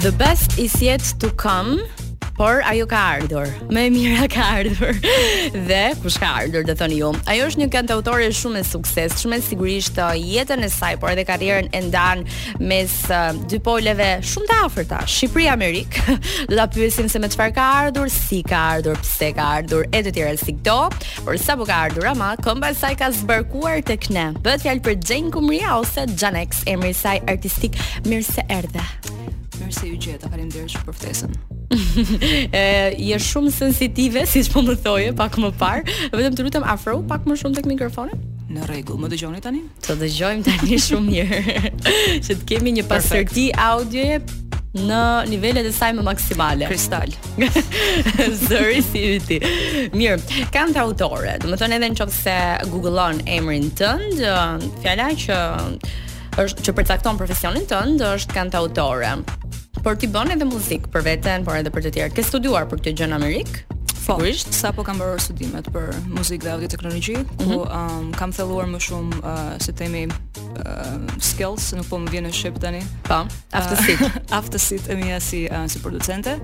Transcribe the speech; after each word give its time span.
The 0.00 0.12
best 0.12 0.58
is 0.58 0.80
yet 0.80 1.04
to 1.20 1.28
come 1.36 1.76
por 2.32 2.62
ajo 2.64 2.86
ka 2.88 2.96
ardhur. 3.20 3.50
Më 3.68 3.82
e 3.84 3.90
mira 3.92 4.24
ka 4.32 4.46
ardhur. 4.64 4.96
dhe 5.68 5.80
kush 6.00 6.16
ka 6.22 6.30
ardhur, 6.40 6.64
do 6.64 6.72
thoni 6.72 7.02
ju. 7.02 7.10
Ajo 7.28 7.44
është 7.50 7.60
një 7.60 7.82
autore 7.96 8.30
shumë 8.32 8.62
e 8.62 8.64
suksesshme, 8.64 9.42
sigurisht 9.44 10.00
uh, 10.00 10.14
jetën 10.16 10.64
e 10.64 10.70
saj, 10.72 10.96
por 11.02 11.12
edhe 11.12 11.26
karrierën 11.28 11.68
e 11.76 11.82
ndan 11.90 12.24
mes 12.64 12.96
uh, 13.12 13.34
dy 13.52 13.60
poleve 13.60 14.08
shumë 14.24 14.48
të 14.48 14.58
afërta, 14.70 15.02
Shqipëri 15.18 15.50
Amerik. 15.52 16.00
do 16.48 16.56
ta 16.56 16.64
pyesim 16.66 17.12
se 17.12 17.20
me 17.20 17.28
çfarë 17.34 17.54
ka 17.60 17.68
ardhur, 17.84 18.08
si 18.08 18.40
ka 18.42 18.62
ardhur, 18.78 18.96
pse 19.04 19.34
ka 19.36 19.50
ardhur, 19.60 19.84
e 19.92 20.00
të 20.08 20.16
tjera 20.16 20.32
si 20.40 20.56
këto. 20.62 20.78
Por 21.28 21.36
sa 21.36 21.60
po 21.60 21.68
ka 21.68 21.76
ardhur 21.90 22.08
ama, 22.14 22.32
këmba 22.40 22.72
saj 22.72 22.96
ka 23.04 23.12
zbërkuar 23.20 23.84
tek 23.92 24.08
ne. 24.16 24.30
Bëhet 24.40 24.64
fjalë 24.64 24.86
për 24.88 24.96
Jane 24.96 25.28
Kumria 25.30 25.76
ose 25.84 26.08
Janex, 26.08 26.64
emri 26.64 26.96
saj 26.96 27.20
artistik, 27.28 27.76
mirë 28.08 28.24
se 28.30 28.48
erdhe. 28.48 28.86
Mirë 29.60 29.74
se 29.76 29.88
ju 29.90 29.96
gjeta, 30.00 30.28
faleminderit 30.30 30.76
për 30.86 30.94
ftesën. 30.96 31.34
e 32.60 32.62
je 32.98 33.16
shumë 33.22 33.50
sensitive, 33.54 34.22
siç 34.28 34.48
po 34.52 34.62
më 34.64 34.78
thoje 34.86 35.10
pak 35.16 35.36
më 35.42 35.50
parë. 35.60 35.96
Vetëm 36.14 36.34
të 36.36 36.46
lutem 36.46 36.64
afro 36.66 36.96
pak 37.08 37.28
më 37.30 37.36
shumë 37.42 37.58
tek 37.60 37.68
mikrofonin. 37.68 38.20
Në 38.50 38.64
rregull, 38.70 38.96
më 39.04 39.10
dëgjoni 39.12 39.42
tani? 39.44 39.60
Të 39.84 39.98
dëgjojmë 40.00 40.46
tani 40.48 40.78
shumë 40.86 41.06
mirë. 41.10 41.40
Që 42.24 42.38
të 42.40 42.48
kemi 42.50 42.72
një 42.80 42.86
pasërti 42.90 43.46
audio 43.62 44.16
në 44.80 45.02
nivellet 45.30 45.68
e 45.70 45.74
saj 45.76 45.92
më 45.98 46.04
maksimale. 46.08 46.66
Kristal. 46.70 47.12
Sorry 48.46 48.80
si 48.86 49.06
ti. 49.28 49.38
Mirë, 49.94 50.46
kanë 50.56 50.80
autore. 50.86 51.36
Do 51.42 51.52
të 51.52 51.60
thonë 51.62 51.76
edhe 51.78 51.92
nëse 51.98 52.38
Googleon 52.72 53.20
emrin 53.30 53.68
tënd, 53.78 54.24
fjala 54.82 55.12
që 55.26 55.38
është 56.40 56.64
që 56.66 56.74
përcakton 56.80 57.18
profesionin 57.20 57.66
tënd 57.70 58.00
është 58.14 58.32
kantautore. 58.38 59.12
Por 59.82 59.96
ti 59.96 60.08
bën 60.12 60.28
edhe 60.34 60.44
muzikë 60.44 60.90
për 60.92 61.04
veten, 61.06 61.44
por 61.46 61.56
edhe 61.56 61.70
për 61.72 61.86
të 61.86 61.92
tjerë. 61.94 62.12
Ke 62.18 62.24
studiuar 62.24 62.66
për 62.68 62.82
këtë 62.82 62.92
gjë 63.00 63.06
në 63.12 63.16
Amerikë? 63.16 63.60
Po, 64.10 64.16
Sigurisht, 64.18 64.52
sapo 64.56 64.82
kam 64.84 64.98
bërë 64.98 65.20
studimet 65.22 65.68
për 65.72 65.84
muzikë 66.16 66.46
dhe 66.46 66.50
audio 66.56 66.68
teknologji, 66.72 67.14
mm 67.18 67.24
-hmm. 67.24 67.38
ku 67.38 67.64
mhm. 67.64 67.80
um, 67.80 68.12
kam 68.18 68.32
filluar 68.32 68.66
më 68.66 68.78
shumë 68.86 69.18
uh, 69.24 69.54
si 69.60 69.72
themi 69.72 70.02
uh, 70.06 70.86
skills, 71.30 71.72
nuk 71.76 71.86
po 71.88 71.96
më 71.96 72.10
vjen 72.10 72.24
në 72.26 72.32
shqip 72.32 72.58
tani. 72.60 72.82
Po, 73.08 73.24
aftësi, 73.52 73.92
uh, 74.04 74.10
aftësi 74.40 74.80
e 74.88 74.94
mia 74.96 75.20
si 75.20 75.46
uh, 75.48 75.66
si 75.68 75.78
producente. 75.78 76.36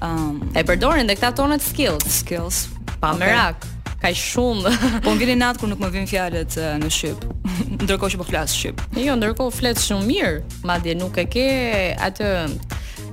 Ëm 0.00 0.30
um, 0.30 0.50
e 0.54 0.64
përdoren 0.64 1.06
dhe 1.06 1.14
këta 1.14 1.32
tonet 1.34 1.62
skills, 1.62 2.08
skills. 2.20 2.68
Pa 3.00 3.08
okay. 3.12 3.18
merak. 3.26 3.73
Ka 4.02 4.10
shumë. 4.10 4.72
Po 5.06 5.14
vjen 5.18 5.38
natë 5.42 5.62
kur 5.62 5.70
nuk 5.70 5.82
më 5.82 5.90
vijnë 5.96 6.10
fjalët 6.10 6.56
në 6.82 6.90
shqip. 6.92 7.24
Ndërkohë 7.84 8.14
që 8.14 8.20
po 8.20 8.26
flas 8.28 8.54
shqip. 8.56 8.82
Jo, 9.00 9.16
ndërkohë 9.18 9.54
flet 9.60 9.80
shumë 9.82 10.08
mirë, 10.10 10.36
madje 10.68 10.96
nuk 10.98 11.18
e 11.22 11.26
ke 11.32 11.46
atë 12.08 12.30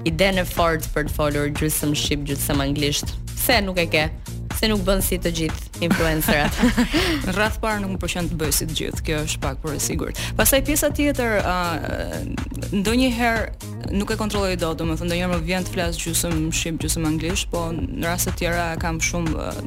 idenë 0.10 0.46
fort 0.50 0.88
për 0.96 1.08
të 1.10 1.18
folur 1.18 1.50
gjithsesi 1.54 2.06
shqip, 2.06 2.26
gjithsesi 2.32 2.58
anglisht. 2.66 3.16
Pse 3.36 3.62
nuk 3.66 3.82
e 3.84 3.88
ke? 3.94 4.06
se 4.62 4.68
nuk 4.70 4.84
bën 4.86 5.00
si 5.02 5.18
të 5.18 5.30
gjithë 5.40 5.80
influencerat. 5.88 6.54
në 7.26 7.34
radh 7.40 7.56
parë 7.64 7.82
nuk 7.82 7.96
më 7.96 8.00
pëlqen 8.04 8.28
të 8.30 8.36
bëj 8.44 8.52
si 8.54 8.68
të 8.70 8.76
gjithë, 8.80 9.04
kjo 9.08 9.22
është 9.26 9.42
pak 9.42 9.58
por 9.64 9.74
e 9.74 9.80
sigurt. 9.82 10.20
Pastaj 10.38 10.62
pjesa 10.68 10.92
tjetër, 11.00 11.32
uh, 11.42 12.70
ndonjëherë 12.84 13.90
nuk 13.98 14.14
e 14.14 14.20
kontrolloj 14.22 14.54
dot, 14.62 14.78
domethënë 14.84 15.10
ndonjëherë 15.10 15.34
më 15.34 15.42
vjen 15.50 15.66
të 15.66 15.74
flas 15.76 15.98
gjysëm 16.04 16.38
shqip, 16.54 16.78
gjysëm 16.84 17.10
anglisht, 17.10 17.50
po 17.52 17.64
në 17.74 18.06
raste 18.06 18.30
të 18.36 18.44
tjera 18.44 18.70
kam 18.84 19.02
shumë 19.10 19.34
uh, 19.34 19.62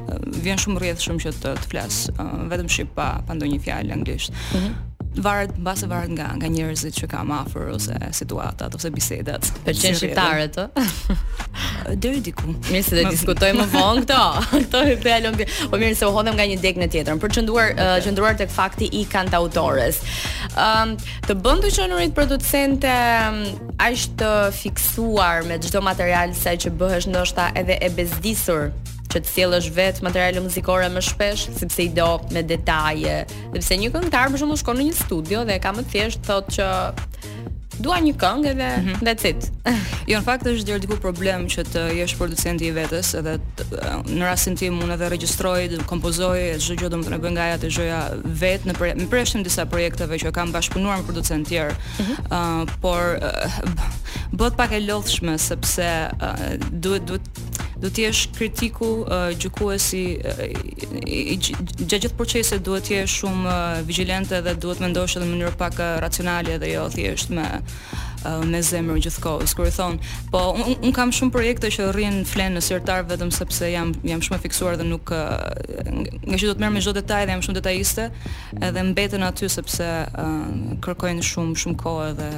vjen 0.47 0.63
shumë 0.63 0.85
rrjedhshëm 0.85 1.19
që 1.27 1.35
të 1.43 1.57
të 1.65 1.69
flas 1.75 2.01
uh, 2.15 2.25
vetëm 2.55 2.71
shqip 2.71 2.95
pa 2.95 3.09
pa 3.27 3.35
ndonjë 3.35 3.63
fjalë 3.67 3.99
anglisht. 3.99 4.31
Mm 4.55 4.61
-hmm 4.63 4.83
varet 5.17 5.59
mbas 5.59 5.83
e 5.83 5.87
varet 5.87 6.11
nga 6.11 6.33
nga 6.37 6.49
njerëzit 6.49 6.95
që 7.01 7.07
kam 7.07 7.31
afër 7.31 7.71
ose 7.75 7.95
situata 8.11 8.69
ose 8.75 8.91
bisedat. 8.91 9.47
Pëlqen 9.67 9.95
shqiptarët, 9.99 10.59
ë? 10.59 10.65
Deri 12.03 12.21
diku. 12.25 12.51
Mirë 12.73 12.83
se 12.83 12.97
do 12.99 13.05
të 13.05 13.13
diskutojmë 13.15 13.61
më 13.61 13.69
vonë 13.75 14.03
këto. 14.05 14.23
Këto 14.65 14.81
i 14.91 14.97
bëj 15.05 15.13
alo. 15.21 15.31
Po 15.71 15.79
mirë 15.79 15.97
se 15.99 16.09
u 16.09 16.15
hodhem 16.15 16.37
nga 16.39 16.47
një 16.51 16.59
degë 16.65 16.83
në 16.85 16.89
tjetër. 16.97 17.21
Për 17.23 17.33
të 17.35 17.39
qenduar 17.39 17.73
qendruar 18.07 18.39
tek 18.41 18.51
fakti 18.51 18.89
i 18.91 19.05
kantautores. 19.11 20.03
Ëm, 20.59 20.97
të 21.29 21.39
bën 21.45 21.63
në 21.65 21.75
qenurit 21.79 22.17
producente 22.17 22.95
aq 23.87 24.09
të 24.19 24.33
fiksuar 24.59 25.47
me 25.49 25.61
çdo 25.63 25.83
material 25.85 26.35
sa 26.35 26.57
që 26.59 26.75
bëhesh 26.81 27.09
ndoshta 27.13 27.53
edhe 27.59 27.79
e 27.83 27.91
bezdisur 27.95 28.73
që 29.15 29.23
të 29.25 29.31
sjellësh 29.31 29.69
vetë 29.75 30.05
materiale 30.05 30.43
muzikore 30.45 30.89
më 30.91 31.03
shpesh, 31.11 31.49
sepse 31.61 31.87
i 31.87 31.91
do 31.95 32.09
me 32.35 32.43
detaje. 32.47 33.21
Sepse 33.61 33.79
një 33.81 33.93
këngëtar 33.95 34.33
për 34.35 34.43
shembull 34.43 34.61
shkon 34.63 34.81
në 34.81 34.89
një 34.91 34.99
studio 35.05 35.45
dhe 35.49 35.59
ka 35.63 35.75
më 35.77 35.87
thjesht 35.93 36.25
thotë 36.27 36.59
që 36.59 36.71
dua 37.75 37.97
një 37.99 38.13
këngë 38.15 38.51
edhe 38.53 38.67
mm 38.71 38.85
-hmm. 38.85 39.01
that's 39.07 39.25
it. 39.27 39.51
jo, 40.07 40.19
në 40.19 40.25
fakt 40.25 40.47
është 40.47 40.79
diku 40.79 40.97
problem 41.03 41.47
që 41.51 41.63
të 41.73 41.81
jesh 41.99 42.15
producenti 42.17 42.65
i 42.67 42.71
vetes 42.71 43.15
edhe 43.19 43.39
të, 43.59 43.65
në 44.07 44.23
rastin 44.23 44.55
tim 44.57 44.79
unë 44.79 44.95
edhe 44.95 45.09
regjistroj, 45.11 45.63
kompozoj 45.87 46.39
çdo 46.63 46.75
gjë 46.75 46.91
domethënë 46.93 47.19
bëj 47.25 47.31
nga 47.35 47.43
ajo 47.49 47.57
të 47.65 47.69
gjëja 47.77 48.03
vet 48.25 48.63
në 48.67 48.75
pre, 48.79 48.95
me 48.95 49.07
preshtim 49.11 49.43
disa 49.43 49.67
projekteve 49.67 50.19
që 50.23 50.31
kam 50.33 50.53
bashkëpunuar 50.55 50.99
me 51.03 51.03
producent 51.05 51.49
tjerë. 51.49 51.75
Ëh, 51.75 52.03
mm 52.03 52.05
-hmm. 52.05 52.37
uh, 52.39 52.63
por 52.81 53.03
uh, 53.19 53.59
bëhet 54.33 54.55
pak 54.57 54.71
e 54.73 54.81
lodhshme 54.81 55.39
sepse 55.39 55.91
uh, 56.23 56.55
duhet 56.71 57.03
duhet 57.07 57.23
do 57.83 57.91
të 57.91 58.05
jesh 58.07 58.25
kritiku 58.37 58.89
uh, 59.03 59.27
gjykuesi 59.41 60.03
gjatë 61.45 61.99
gjithë 61.99 62.15
proceset 62.19 62.63
duhet 62.67 62.87
të 62.89 62.99
jesh 63.01 63.17
shumë 63.23 63.45
uh, 63.45 63.83
vigjilente 63.89 64.41
dhe 64.47 64.53
duhet 64.63 64.83
mendosh 64.85 65.17
edhe 65.19 65.27
në 65.27 65.33
mënyrë 65.33 65.59
pak 65.61 65.79
uh, 65.83 65.89
racionale 66.05 66.59
dhe 66.63 66.75
jo 66.75 66.87
thjesht 66.95 67.35
me 67.35 67.47
me 68.49 68.57
zemrën 68.65 69.03
gjithkohës 69.05 69.53
kur 69.53 69.67
i 69.69 69.73
thon 69.75 69.99
po 70.33 70.41
un, 70.57 70.71
un 70.87 70.95
kam 70.97 71.11
shumë 71.13 71.35
projekte 71.35 71.69
që 71.75 71.91
rrin 71.93 72.15
flenë 72.25 72.55
në 72.57 72.63
sertar 72.65 73.03
vetëm 73.11 73.29
sepse 73.37 73.69
jam 73.69 73.91
jam 74.01 74.23
shumë 74.25 74.39
e 74.39 74.45
fiksuar 74.47 74.79
dhe 74.81 74.87
nuk 74.89 75.11
nga 75.13 76.39
që 76.39 76.49
do 76.49 76.55
të 76.57 76.63
merr 76.65 76.73
me 76.73 76.81
çdo 76.81 76.95
detaj 77.03 77.27
dhe 77.27 77.35
jam 77.37 77.45
shumë 77.45 77.59
detajiste 77.61 78.09
edhe 78.65 78.87
mbeten 78.95 79.29
aty 79.29 79.51
sepse 79.53 79.91
uh, 80.09 80.51
kërkojnë 80.87 81.29
shumë 81.35 81.61
shumë 81.67 81.81
kohë 81.85 82.09
dhe... 82.23 82.33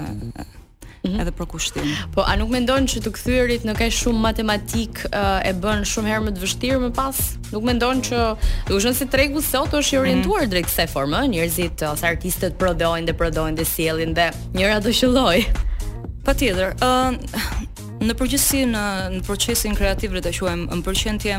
Mhm. 1.10 1.20
edhe 1.22 1.32
për 1.32 1.46
kushtim. 1.46 1.88
Po 2.14 2.24
a 2.26 2.36
nuk 2.36 2.50
mendon 2.50 2.86
që 2.90 3.02
të 3.04 3.12
kthyerit 3.18 3.64
në 3.66 3.74
kaq 3.78 3.94
shumë 3.98 4.22
matematik 4.26 5.02
eh, 5.10 5.50
e 5.50 5.54
bën 5.62 5.84
shumë 5.88 6.10
herë 6.12 6.24
më 6.28 6.34
të 6.36 6.44
vështirë 6.44 6.80
më 6.86 6.90
pas? 6.96 7.20
Nuk 7.52 7.64
mendon 7.68 8.02
që 8.08 8.22
u 8.74 8.80
shon 8.82 8.94
se 8.96 9.06
tregu 9.12 9.42
sot 9.44 9.74
është 9.74 9.94
i 9.94 9.96
mhm. 9.98 10.04
orientuar 10.04 10.44
mm. 10.46 10.50
drejt 10.54 10.68
kësaj 10.70 10.88
forme, 10.92 11.20
eh, 11.24 11.30
njerëzit 11.34 11.82
eh, 11.84 11.92
ose 11.94 12.06
artistët 12.10 12.58
prodhojnë 12.60 13.10
dhe 13.10 13.16
prodhojnë 13.20 13.58
dhe 13.60 13.64
sjellin 13.68 14.14
dhe 14.16 14.30
njëra 14.56 14.80
do 14.84 14.94
qelloj. 15.00 15.38
Patjetër, 16.26 16.74
ë 16.82 17.64
në 18.06 18.12
përgjithësi 18.18 18.64
në, 18.68 18.82
në 19.14 19.18
procesin 19.26 19.74
kreativ 19.78 20.12
le 20.14 20.20
ta 20.22 20.30
quajmë, 20.34 20.66
më 20.74 20.84
pëlqen 20.86 21.20
të 21.22 21.36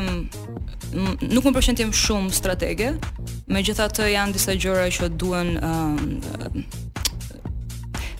nuk 1.34 1.44
më 1.44 1.52
pëlqen 1.54 1.76
të 1.78 1.86
shumë 1.94 2.32
strategë, 2.34 2.88
megjithatë 3.52 4.08
janë 4.14 4.34
disa 4.36 4.56
gjëra 4.58 4.88
që 4.96 5.10
duhen 5.20 5.52
ë 5.54 5.70
uh, 5.70 6.58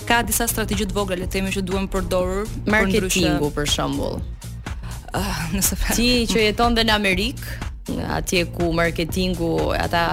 ka 0.08 0.22
disa 0.24 0.48
strategji 0.48 0.86
të 0.88 0.96
vogla 0.96 1.18
le 1.20 1.26
të 1.28 1.36
themi 1.36 1.52
që 1.52 1.62
duhen 1.68 1.86
përdorur 1.92 2.48
marketingu 2.66 3.50
për, 3.52 3.58
për 3.58 3.72
shembull. 3.74 4.20
Ah, 5.16 5.46
nëse 5.52 5.76
fa... 5.76 5.84
Pra- 5.90 5.96
ti 5.98 6.08
që 6.30 6.46
jeton 6.48 6.76
dhe 6.76 6.84
në 6.88 6.94
Amerikë, 6.96 7.58
atje 8.16 8.46
ku 8.56 8.70
marketingu 8.76 9.50
ata 9.76 10.06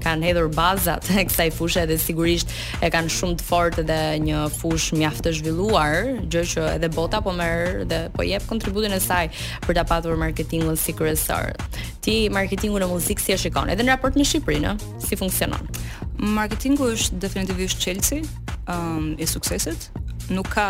kanë 0.00 0.28
hedhur 0.30 0.48
bazat 0.54 1.06
e 1.18 1.22
kësaj 1.28 1.48
fushë 1.56 1.82
dhe 1.90 1.96
sigurisht 2.00 2.50
e 2.80 2.90
kanë 2.94 3.10
shumë 3.12 3.38
të 3.40 3.46
fortë 3.48 3.84
dhe 3.88 3.98
një 4.26 4.40
fushë 4.56 4.98
mjaft 5.00 5.26
të 5.26 5.32
zhvilluar, 5.38 5.96
gjë 6.30 6.44
që 6.54 6.66
edhe 6.76 6.90
bota 6.94 7.20
po 7.26 7.34
merr 7.36 7.82
dhe 7.90 8.02
po 8.14 8.26
jep 8.26 8.46
kontributin 8.50 8.94
e 8.96 9.00
saj 9.02 9.24
për 9.66 9.80
ta 9.80 9.86
patur 9.92 10.18
marketingun 10.24 10.78
si 10.78 10.94
kryesor. 10.96 11.52
Ti 12.06 12.16
marketingun 12.34 12.86
në 12.86 12.90
muzikë 12.94 13.26
si 13.26 13.34
e 13.36 13.40
shikon? 13.46 13.70
Edhe 13.74 13.84
në 13.86 13.98
raport 13.98 14.16
me 14.18 14.26
Shqipërinë, 14.30 14.78
si 15.06 15.18
funksionon? 15.20 15.66
marketingu 16.20 16.90
është 16.94 17.16
definitivisht 17.22 17.80
qelësi 17.82 18.22
um, 18.68 19.14
i 19.20 19.26
suksesit 19.26 19.88
nuk 20.30 20.48
ka 20.52 20.66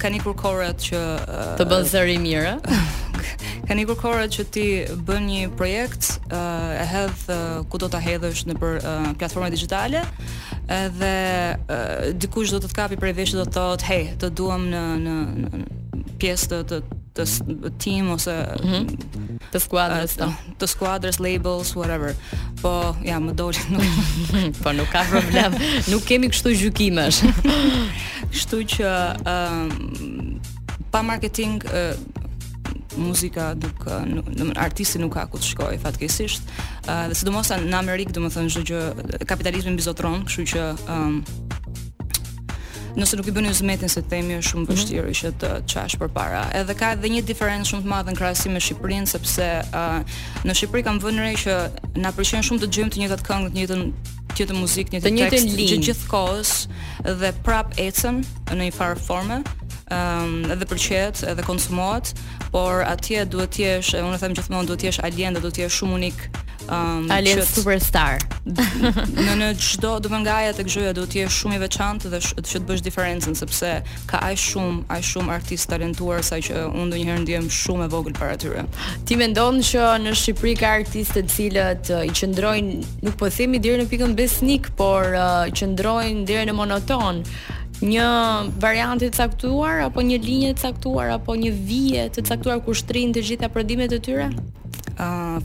ka 0.00 0.08
një 0.10 0.22
kërkore 0.24 0.70
që 0.82 1.00
uh, 1.22 1.52
të 1.60 1.66
bën 1.70 1.88
zëri 1.92 2.18
mirë. 2.22 2.56
Eh? 3.16 3.44
ka 3.66 3.74
një 3.74 3.86
kërkore 3.88 4.26
që 4.30 4.42
ti 4.54 4.64
bënë 5.08 5.26
një 5.26 5.44
projekt 5.58 6.20
uh, 6.30 6.74
e 6.78 6.84
hedhë 6.86 7.32
uh, 7.32 7.62
ku 7.72 7.80
do 7.80 7.88
të 7.90 7.98
hedhësh 8.04 8.42
nëpër 8.50 8.76
në 8.84 9.12
uh, 9.14 9.14
platforme 9.18 9.48
digitale 9.50 10.02
edhe 10.76 11.10
uh, 11.64 12.10
dikush 12.14 12.52
do 12.54 12.60
të 12.62 12.68
të 12.70 12.76
kapi 12.76 13.00
prej 13.00 13.14
veshë 13.18 13.38
do 13.40 13.46
të 13.48 13.54
thotë 13.56 13.88
hej, 13.88 14.04
të 14.20 14.30
duham 14.38 14.68
në, 14.70 14.84
në, 15.06 15.16
në 15.32 16.02
pjesë 16.22 16.50
të, 16.52 16.60
të, 17.16 17.26
të, 17.26 17.72
tim 17.82 18.12
ose 18.18 18.36
mm 18.36 18.74
-hmm 18.74 19.24
të 19.52 19.60
skuadrës 19.62 20.14
të, 20.18 20.28
të 20.60 20.68
skuadrës 20.70 21.18
labels 21.22 21.72
whatever 21.76 22.12
po 22.60 22.72
ja 23.04 23.18
më 23.22 23.34
doli 23.38 23.62
nuk 23.72 24.26
po 24.62 24.72
nuk 24.76 24.90
ka 24.94 25.04
problem 25.10 25.56
nuk 25.92 26.04
kemi 26.08 26.30
kështu 26.32 26.54
gjykimesh 26.62 27.22
kështu 28.34 28.62
që 28.76 28.92
uh, 29.22 30.38
pa 30.92 31.02
marketing 31.04 31.60
uh, 31.72 31.92
muzika 32.96 33.50
nuk 33.60 33.82
do 33.84 34.46
të 34.46 34.54
artisti 34.62 35.00
nuk 35.02 35.12
ka 35.18 35.26
ku 35.28 35.36
të 35.36 35.44
shkojë 35.52 35.80
fatkeqësisht. 35.82 36.48
Ëh 36.86 36.86
uh, 36.88 37.02
dhe 37.10 37.18
sidomos 37.18 37.50
në 37.52 37.74
Amerikë, 37.76 38.14
domethënë 38.16 38.52
çdo 38.54 38.62
gjë 38.70 39.26
kapitalizmi 39.28 39.74
mbizotron, 39.76 40.22
kështu 40.26 40.46
që 40.54 40.62
ëh 40.64 40.94
ehm, 40.94 41.18
nëse 42.96 43.16
nuk 43.18 43.28
i 43.28 43.32
bëni 43.36 43.50
usmetin 43.52 43.90
se 43.92 44.00
themi 44.08 44.38
është 44.38 44.48
shumë 44.50 44.62
mhm. 44.64 44.72
vështirë 44.76 45.12
që 45.20 45.30
të 45.42 45.50
çash 45.70 45.96
përpara. 46.00 46.42
Edhe 46.56 46.76
ka 46.80 46.94
edhe 46.96 47.10
një 47.12 47.22
diferencë 47.28 47.68
shumë 47.70 47.84
të 47.84 47.92
madhe 47.92 48.14
në 48.14 48.18
krahasim 48.20 48.54
me 48.56 48.62
Shqipërinë 48.64 49.10
sepse 49.12 49.48
në 50.48 50.56
Shqipëri 50.60 50.84
kam 50.86 51.00
vënë 51.02 51.24
re 51.26 51.34
që 51.42 51.56
na 52.00 52.12
pëlqen 52.16 52.46
shumë 52.46 52.62
të 52.62 52.70
dëgjojmë 52.70 52.94
të 52.94 53.02
njëjtat 53.02 53.26
këngë, 53.28 53.52
të 53.52 53.60
njëjtën 53.60 54.54
të 54.54 54.56
muzikë, 54.62 55.02
të 55.06 55.14
njëjtë 55.18 55.36
tekst 55.36 55.60
që 55.60 55.78
gjithkohës 55.90 56.56
dhe 57.20 57.30
prap 57.46 57.76
ecën 57.84 58.22
në 58.52 58.60
një 58.62 58.72
far 58.78 58.96
forme, 59.00 59.38
ë 59.92 60.54
edhe 60.54 60.68
përqet, 60.72 61.22
edhe 61.34 61.44
konsumohet, 61.46 62.14
por 62.52 62.80
atje 62.88 63.24
duhet 63.32 63.52
të 63.56 63.64
jesh, 63.66 63.94
unë 64.00 64.20
them 64.24 64.34
gjithmonë 64.40 64.68
duhet 64.72 64.84
të 64.86 64.90
jesh 64.90 65.04
alien 65.08 65.36
dhe 65.38 65.44
duhet 65.46 65.56
të 65.60 65.64
jesh 65.66 65.80
shumë 65.82 65.96
unik 66.00 66.28
um, 66.70 67.08
Ali 67.10 67.32
është 67.34 67.46
superstar. 67.60 68.18
në 68.46 69.34
në 69.40 69.46
çdo, 69.58 69.96
do 70.02 70.08
të 70.10 70.20
ngaja 70.22 70.52
tek 70.58 70.68
gjëja 70.74 70.92
do 70.96 71.04
të 71.10 71.20
jesh 71.22 71.38
shumë 71.42 71.56
i 71.58 71.62
veçantë 71.64 72.10
dhe 72.12 72.20
që 72.26 72.54
të 72.54 72.60
bësh 72.68 72.82
diferencën 72.86 73.34
sepse 73.38 73.72
ka 74.10 74.20
aq 74.28 74.36
shumë, 74.44 74.82
aq 74.96 75.02
shumë 75.10 75.32
artist 75.34 75.70
talentuar 75.70 76.22
sa 76.26 76.38
që 76.38 76.64
unë 76.70 76.84
ndonjëherë 76.90 77.24
ndiem 77.24 77.48
shumë 77.50 77.86
e 77.86 77.90
vogël 77.94 78.14
para 78.18 78.36
tyre. 78.36 78.66
Ti 79.06 79.16
mendon 79.18 79.58
që 79.58 79.86
në 80.04 80.14
Shqipëri 80.22 80.54
ka 80.60 80.70
artistë 80.80 81.22
të 81.26 81.32
cilët 81.36 81.90
uh, 81.94 82.04
i 82.06 82.10
qëndrojnë, 82.14 82.80
nuk 83.06 83.18
po 83.20 83.30
themi 83.30 83.58
deri 83.62 83.82
në 83.82 83.88
pikën 83.92 84.16
besnik, 84.18 84.70
por 84.78 85.14
uh, 85.14 85.46
qëndrojnë 85.52 86.26
deri 86.28 86.46
në 86.50 86.56
monoton 86.56 87.22
një 87.76 88.08
variant 88.56 89.02
të 89.02 89.10
caktuar 89.12 89.82
apo 89.90 90.00
një 90.00 90.16
linjë 90.22 90.54
të 90.56 90.62
caktuar 90.70 91.10
apo 91.12 91.34
një 91.36 91.50
vije 91.52 92.04
të 92.16 92.22
caktuar 92.24 92.62
ku 92.64 92.72
shtrin 92.72 93.12
të 93.12 93.20
gjitha 93.30 93.50
prodhimet 93.52 93.92
e 93.92 93.98
tyre? 94.00 94.30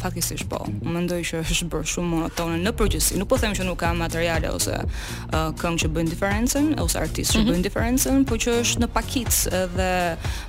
fakisisht 0.01 0.45
po. 0.49 0.61
Mendoj 0.85 1.21
që 1.27 1.41
është 1.43 1.67
bërë 1.71 1.89
shumë 1.91 2.07
monotone 2.11 2.59
në 2.63 2.71
përgjithësi. 2.79 3.17
Nuk 3.19 3.29
po 3.33 3.37
them 3.41 3.53
që 3.55 3.65
nuk 3.67 3.79
ka 3.81 3.91
materiale 3.97 4.49
ose 4.53 4.77
uh, 4.79 5.49
këngë 5.59 5.83
që 5.83 5.89
bëjnë 5.95 6.11
diferencën 6.13 6.69
ose 6.79 6.99
artistë 7.01 7.33
që 7.33 7.37
mm 7.39 7.43
-hmm. 7.43 7.51
bëjnë 7.51 7.63
diferencën, 7.67 8.25
por 8.25 8.37
që 8.37 8.49
është 8.61 8.79
në 8.83 8.87
pakic 8.87 9.27
edhe 9.61 9.89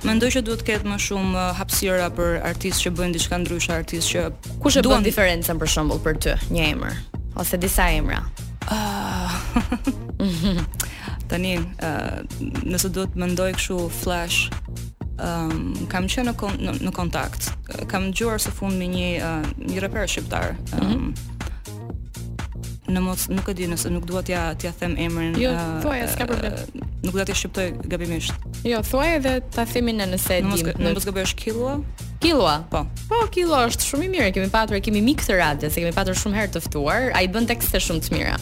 mendoj 0.03 0.29
që 0.35 0.41
duhet 0.41 0.59
të 0.61 0.65
ketë 0.65 0.87
më 0.91 0.97
shumë 1.07 1.43
hapësira 1.59 2.07
për 2.17 2.45
artistë 2.51 2.81
që 2.83 2.89
bëjnë 2.97 3.13
diçka 3.13 3.35
ndryshe, 3.37 3.71
artistë 3.73 4.09
që 4.13 4.21
kush 4.61 4.77
e 4.77 4.81
duan... 4.81 4.97
bën 5.03 5.05
diferencën 5.09 5.55
për 5.59 5.67
shembull 5.67 5.99
për 6.05 6.15
ty, 6.23 6.33
një 6.53 6.63
emër 6.73 6.93
ose 7.35 7.57
disa 7.57 7.91
emra. 7.91 8.21
Uh, 8.71 9.29
tani, 11.29 11.57
uh, 11.57 12.17
nëse 12.71 12.89
duhet 12.89 13.15
mendoj 13.15 13.51
kështu 13.53 13.89
flash, 13.89 14.37
um, 15.21 15.73
kam 15.91 16.07
qenë 16.09 16.31
në, 16.31 16.37
kon, 16.39 16.55
në 16.59 16.73
në 16.87 16.93
kontakt. 16.95 17.51
Kam 17.91 18.07
dëgjuar 18.11 18.41
së 18.43 18.53
fundi 18.57 18.79
me 18.79 18.87
një 18.93 19.09
uh, 19.21 19.51
një 19.61 19.83
reper 19.85 20.07
shqiptar. 20.09 20.55
Um, 20.79 20.79
mm 20.79 20.93
-hmm. 20.93 21.11
Në 22.93 22.99
mos 22.99 23.29
nuk 23.29 23.47
e 23.49 23.53
di 23.53 23.67
nëse 23.67 23.89
nuk 23.89 24.05
dua 24.05 24.21
t'ja 24.21 24.53
t'ja 24.55 24.71
them 24.79 24.95
emrin. 24.97 25.35
Jo, 25.41 25.51
po, 25.83 25.89
uh, 25.89 26.09
s'ka 26.09 26.23
eh, 26.23 26.27
problem. 26.27 26.53
Uh, 26.53 26.81
nuk 27.03 27.13
dua 27.13 27.23
t'ja 27.25 27.35
shqiptoj 27.35 27.73
gabimisht. 27.89 28.33
Jo, 28.63 28.81
thuaj 28.81 29.15
edhe 29.15 29.41
ta 29.55 29.65
themi 29.65 29.91
në 29.93 30.05
nëse 30.13 30.41
di. 30.41 30.63
Në 30.83 30.93
mos 30.93 31.05
gabosh 31.05 31.35
kilo. 31.35 31.83
Kilo. 32.19 32.65
Po. 32.69 32.85
Po 33.09 33.27
kilo 33.31 33.55
është 33.55 33.83
shumë 33.89 34.03
i 34.03 34.09
mirë. 34.09 34.33
Kemi 34.33 34.49
patur, 34.49 34.79
kemi 34.79 35.01
mik 35.01 35.21
të 35.21 35.33
radhës, 35.39 35.75
kemi 35.75 35.91
patur 35.91 36.13
shumë 36.15 36.35
herë 36.35 36.51
të 36.53 36.59
ftuar. 36.65 37.11
Ai 37.13 37.27
bën 37.27 37.45
tekste 37.47 37.79
shumë 37.79 38.01
të 38.01 38.13
mira. 38.17 38.37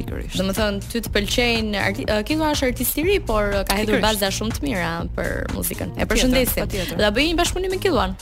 Sigurisht. 0.00 0.36
Do 0.40 0.44
të 0.48 0.54
thonë 0.58 0.86
ty 0.92 1.02
të 1.04 1.10
pëlqejnë 1.16 1.82
arti... 1.84 2.06
Kingu 2.30 2.46
është 2.50 2.68
artist 2.72 3.00
i 3.02 3.06
ri, 3.06 3.16
por 3.32 3.50
ka 3.68 3.76
hedhur 3.80 4.00
baza 4.04 4.32
shumë 4.36 4.56
të 4.58 4.64
mira 4.66 4.92
për 5.18 5.32
muzikën. 5.56 5.94
E 6.00 6.08
përshëndesim. 6.12 6.68
Do 7.00 7.16
bëj 7.16 7.30
një 7.32 7.38
bashkëpunim 7.42 7.76
me 7.76 7.82
Kilwan. 7.84 8.16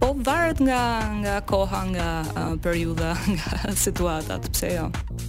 Po 0.00 0.16
varet 0.16 0.56
nga 0.64 0.80
nga 1.20 1.34
koha, 1.44 1.80
nga 1.92 2.08
uh, 2.36 2.56
periudha, 2.56 3.12
nga 3.36 3.50
situata, 3.68 4.40
pse 4.40 4.68
jo. 4.80 4.86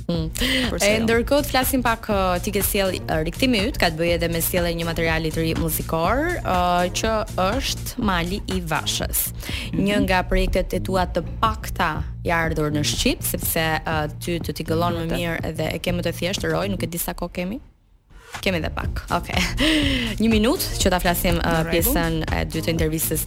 Hmm. 0.07 0.31
E 0.39 0.71
jo? 0.71 0.91
ndërkohë 1.03 1.44
flasim 1.44 1.83
pak 1.83 2.07
uh, 2.07 2.39
ti 2.39 2.53
ke 2.56 2.62
sjell 2.63 2.95
uh, 3.12 3.19
riktimi 3.27 3.59
yt, 3.68 3.75
ka 3.83 3.89
të 3.91 4.00
bëjë 4.00 4.13
edhe 4.15 4.29
me 4.31 4.39
sjelljen 4.39 4.77
e 4.77 4.79
një 4.79 4.88
materiali 4.88 5.31
të 5.35 5.44
ri 5.44 5.51
muzikor, 5.59 6.23
uh, 6.47 6.85
që 6.88 7.12
është 7.50 8.00
Mali 8.07 8.39
i 8.56 8.62
Vashës. 8.71 9.25
Mm 9.31 9.44
-hmm. 9.44 9.83
Një 9.89 9.97
nga 10.07 10.21
projektet 10.31 10.74
e 10.77 10.79
tua 10.79 11.03
të 11.03 11.19
pakta 11.44 11.89
i 12.24 12.31
ardhur 12.31 12.71
në 12.71 12.83
Shqip, 12.88 13.19
sepse 13.27 13.65
uh, 13.83 14.07
ty 14.24 14.39
të 14.39 14.56
tigëllon 14.56 14.94
më 15.03 15.06
mirë 15.15 15.38
edhe 15.51 15.67
e 15.83 15.91
më 16.00 16.07
të 16.07 16.12
thjeshtë 16.19 16.47
roj, 16.56 16.67
nuk 16.71 16.83
e 16.83 16.88
di 16.88 16.97
sa 16.97 17.12
kohë 17.13 17.31
kemi. 17.35 17.59
Kemi 18.39 18.60
dhe 18.63 18.69
pak. 18.69 19.04
Okej. 19.18 19.18
Okay. 19.18 19.72
Një 20.24 20.31
minutë 20.31 20.80
që 20.81 20.92
ta 20.94 21.00
flasim 21.04 21.39
uh, 21.44 21.62
pjesën 21.68 22.22
e 22.31 22.44
dytë 22.48 22.68
të 22.69 22.75
intervistës. 22.78 23.25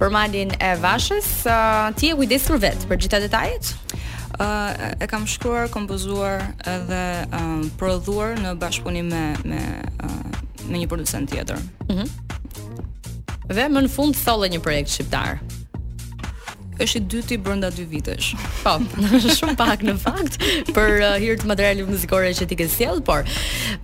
Për 0.00 0.12
malin 0.14 0.54
e 0.56 0.72
Vashës, 0.82 1.28
uh, 1.44 1.90
ti 1.98 2.10
e 2.10 2.16
kujdesur 2.18 2.60
vet 2.64 2.88
për 2.88 3.00
gjitha 3.04 3.20
detajet? 3.26 3.74
Uh, 4.40 4.94
e 5.00 5.06
kam 5.10 5.26
shkruar, 5.28 5.68
kompozuar 5.72 6.48
edhe 6.72 7.04
uh, 7.26 7.60
prodhuar 7.80 8.34
në 8.40 8.56
bashkëpunim 8.60 9.12
me 9.12 9.24
me 9.48 9.60
uh, 10.08 10.40
me 10.66 10.80
një 10.82 10.88
producent 10.94 11.28
tjetër. 11.34 11.62
Mhm. 11.90 12.00
Mm 12.00 12.14
dhe 13.46 13.68
më 13.70 13.84
në 13.84 13.88
fund 13.94 14.16
thollë 14.18 14.48
një 14.56 14.58
projekt 14.58 14.90
shqiptar 14.90 15.36
është 16.80 16.98
i 16.98 17.04
dyti 17.12 17.36
brenda 17.40 17.70
2 17.70 17.76
dy 17.80 17.84
vitesh. 17.90 18.34
Po, 18.62 18.76
shumë 19.38 19.56
pak 19.60 19.82
në 19.86 19.94
fakt 20.02 20.36
për 20.76 20.98
uh, 20.98 21.16
hir 21.22 21.38
të 21.40 21.48
materialit 21.50 21.88
muzikore 21.90 22.32
që 22.36 22.48
ti 22.50 22.58
ke 22.60 22.66
sjell, 22.70 23.00
por 23.06 23.24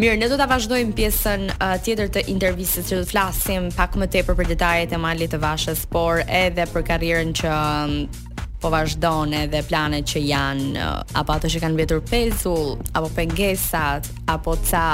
mirë, 0.01 0.19
ne 0.21 0.29
do 0.33 0.39
ta 0.41 0.49
vazhdojmë 0.51 0.97
pjesën 0.99 1.49
uh, 1.57 1.77
tjetër 1.85 2.13
të 2.17 2.27
intervistës 2.33 2.91
që 2.91 2.99
do 3.01 3.07
të 3.07 3.13
flasim 3.13 3.71
pak 3.77 3.97
më 4.01 4.11
tepër 4.17 4.39
për 4.41 4.53
detajet 4.53 4.93
e 4.97 5.01
malit 5.01 5.33
të 5.33 5.41
vashës, 5.43 5.87
por 5.93 6.21
edhe 6.29 6.69
për 6.75 6.87
karrierën 6.93 7.35
që 7.41 7.55
um, 7.57 7.97
po 8.63 8.71
vazhdon 8.71 9.33
edhe 9.41 9.59
planet 9.67 10.07
që 10.13 10.21
janë 10.29 10.71
uh, 10.77 11.03
apo 11.19 11.35
ato 11.39 11.51
që 11.51 11.65
kanë 11.65 11.81
vetur 11.81 12.05
pezull 12.07 12.77
apo 12.95 13.09
pengesat 13.17 14.07
apo 14.31 14.55
ca 14.69 14.87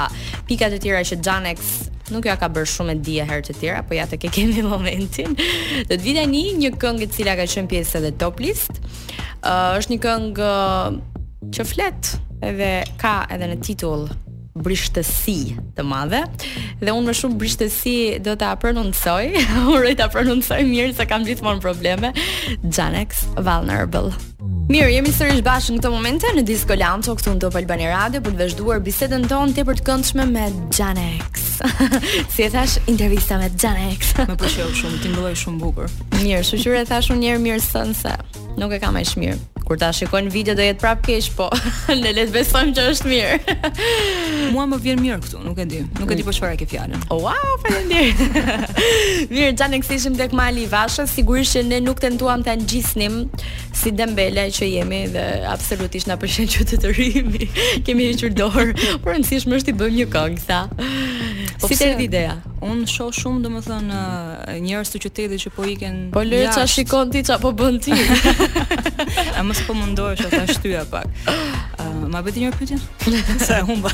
pikat 0.49 0.79
e 0.79 0.81
tjera 0.81 1.03
që 1.05 1.19
Xanex 1.19 1.75
nuk 2.11 2.25
ja 2.27 2.35
ka 2.39 2.49
bër 2.51 2.67
shumë 2.69 2.97
dia 3.05 3.25
herë 3.29 3.47
të 3.49 3.55
tjera, 3.59 3.81
po 3.85 3.97
ja 3.97 4.05
të 4.09 4.19
ke 4.23 4.31
kemi 4.35 4.63
momentin. 4.65 5.35
Do 5.35 5.93
të 5.93 5.99
vi 6.03 6.15
tani 6.17 6.43
një 6.63 6.73
këngë 6.81 7.05
e 7.07 7.11
cila 7.15 7.35
ka 7.39 7.45
qenë 7.53 7.71
pjesë 7.71 7.99
edhe 8.01 8.13
top 8.21 8.41
list. 8.43 8.81
Uh, 9.43 9.75
është 9.79 9.95
një 9.95 9.99
këngë 10.03 10.51
që 11.55 11.67
flet 11.69 12.13
edhe 12.45 12.71
ka 12.99 13.15
edhe 13.33 13.47
në 13.53 13.61
titull 13.63 14.09
brishtësi 14.59 15.53
të 15.77 15.85
madhe 15.87 16.19
dhe 16.81 16.91
unë 16.91 17.05
më 17.07 17.13
shumë 17.21 17.37
brishtësi 17.39 17.95
do 18.25 18.33
ta 18.39 18.51
prononcoj, 18.59 19.29
uroj 19.71 19.93
ta 20.01 20.09
prononcoj 20.11 20.59
mirë 20.67 20.97
se 20.99 21.07
kam 21.07 21.23
gjithmonë 21.27 21.63
probleme. 21.63 22.13
Janex 22.77 23.25
Vulnerable. 23.39 24.11
Mirë, 24.69 24.89
jemi 24.99 25.09
sërish 25.09 25.39
bashkë 25.41 25.73
në 25.73 25.79
këtë 25.81 25.89
momente 25.89 26.29
në 26.37 26.43
Disco 26.45 26.75
Lanço, 26.77 27.15
këtu 27.17 27.31
në 27.33 27.39
Top 27.41 27.55
Albani 27.57 27.87
Radio, 27.89 28.19
për 28.21 28.35
të 28.35 28.37
vazhduar 28.43 28.83
bisedën 28.85 29.23
tonë 29.25 29.55
të 29.57 29.63
për 29.65 29.79
të 29.79 29.85
këndshme 29.87 30.27
me 30.29 30.43
Janex. 30.77 31.47
si 32.35 32.45
e 32.45 32.49
thash, 32.53 32.75
intervista 32.91 33.39
me 33.41 33.49
Janex. 33.49 34.13
më 34.29 34.37
përshëllë 34.43 34.77
shumë, 34.77 35.01
ti 35.07 35.15
shumë 35.41 35.59
bukur. 35.63 35.89
Mirë, 36.19 36.43
e 36.53 36.85
thash 36.91 37.09
unë 37.15 37.23
njerë 37.25 37.41
mirë 37.47 37.65
sënë 37.65 37.97
se, 37.97 38.13
nuk 38.61 38.77
e 38.77 38.77
kam 38.85 39.01
e 39.01 39.01
shmirë 39.09 39.39
kur 39.69 39.77
ta 39.83 39.91
shikojnë 39.93 40.31
video 40.33 40.55
do 40.57 40.63
jetë 40.65 40.81
prapë 40.81 41.03
keq, 41.11 41.25
po 41.37 41.45
ne 42.01 42.09
le 42.15 42.23
të 42.25 42.33
besojmë 42.33 42.71
që 42.79 42.85
është 42.89 43.09
mirë. 43.11 43.57
Mua 44.55 44.63
më 44.71 44.79
vjen 44.85 45.01
mirë 45.03 45.17
këtu, 45.25 45.41
nuk 45.45 45.61
e 45.61 45.67
di. 45.69 45.81
Nuk 45.99 46.09
e 46.09 46.17
di 46.17 46.25
po 46.25 46.33
çfarë 46.33 46.57
ke 46.57 46.65
fjalën. 46.71 47.03
Oh, 47.13 47.19
wow, 47.21 47.59
faleminderit. 47.61 48.73
mirë, 49.33 49.51
tani 49.61 49.79
kthehemi 49.83 50.17
tek 50.23 50.33
Mali 50.39 50.65
vashë, 50.71 51.05
sigurisht 51.13 51.53
që 51.59 51.63
ne 51.69 51.79
nuk 51.85 52.01
tentuam 52.01 52.41
ta 52.45 52.57
ngjisnim 52.57 53.21
si 53.77 53.93
Dembele 53.93 54.47
që 54.57 54.71
jemi 54.73 55.03
dhe 55.13 55.27
absolutisht 55.53 56.09
na 56.09 56.17
pëlqen 56.21 56.49
që 56.55 56.65
të 56.71 56.81
të 56.81 56.95
rrimi. 56.95 57.51
Kemi 57.85 58.09
hequr 58.09 58.33
dorë, 58.41 58.67
por 59.05 59.13
rëndësishmë 59.13 59.61
është 59.61 59.75
i 59.75 59.77
bëjmë 59.83 59.97
një 60.01 60.09
këngë 60.17 60.47
sa. 60.49 60.63
Po 61.57 61.67
si 61.69 61.77
tërë 61.79 62.03
ideja? 62.05 62.35
Unë 62.65 62.85
shoh 62.91 63.09
shumë, 63.15 63.41
dhe 63.45 63.51
më 63.55 63.61
thënë, 63.67 63.99
njërës 64.65 64.93
të 64.93 65.01
qytetit 65.05 65.43
që 65.45 65.51
po 65.55 65.65
iken 65.71 65.97
po 66.13 66.19
jashtë. 66.21 66.21
Po 66.21 66.23
lërë 66.29 66.53
qa 66.57 66.65
shikon 66.75 67.13
ti, 67.15 67.23
qa 67.29 67.39
po 67.41 67.53
bën 67.59 67.79
ti. 67.83 67.95
A 69.39 69.45
mësë 69.47 69.65
po 69.69 69.75
mundohë, 69.79 70.19
shë 70.21 70.31
ta 70.35 70.45
shtyja 70.51 70.85
pak. 70.91 71.09
Uh, 71.79 71.91
ma 72.11 72.19
bëti 72.19 72.41
një 72.43 72.49
pyetje? 72.59 72.75
Sa 73.45 73.61
e 73.61 73.61
humba? 73.63 73.91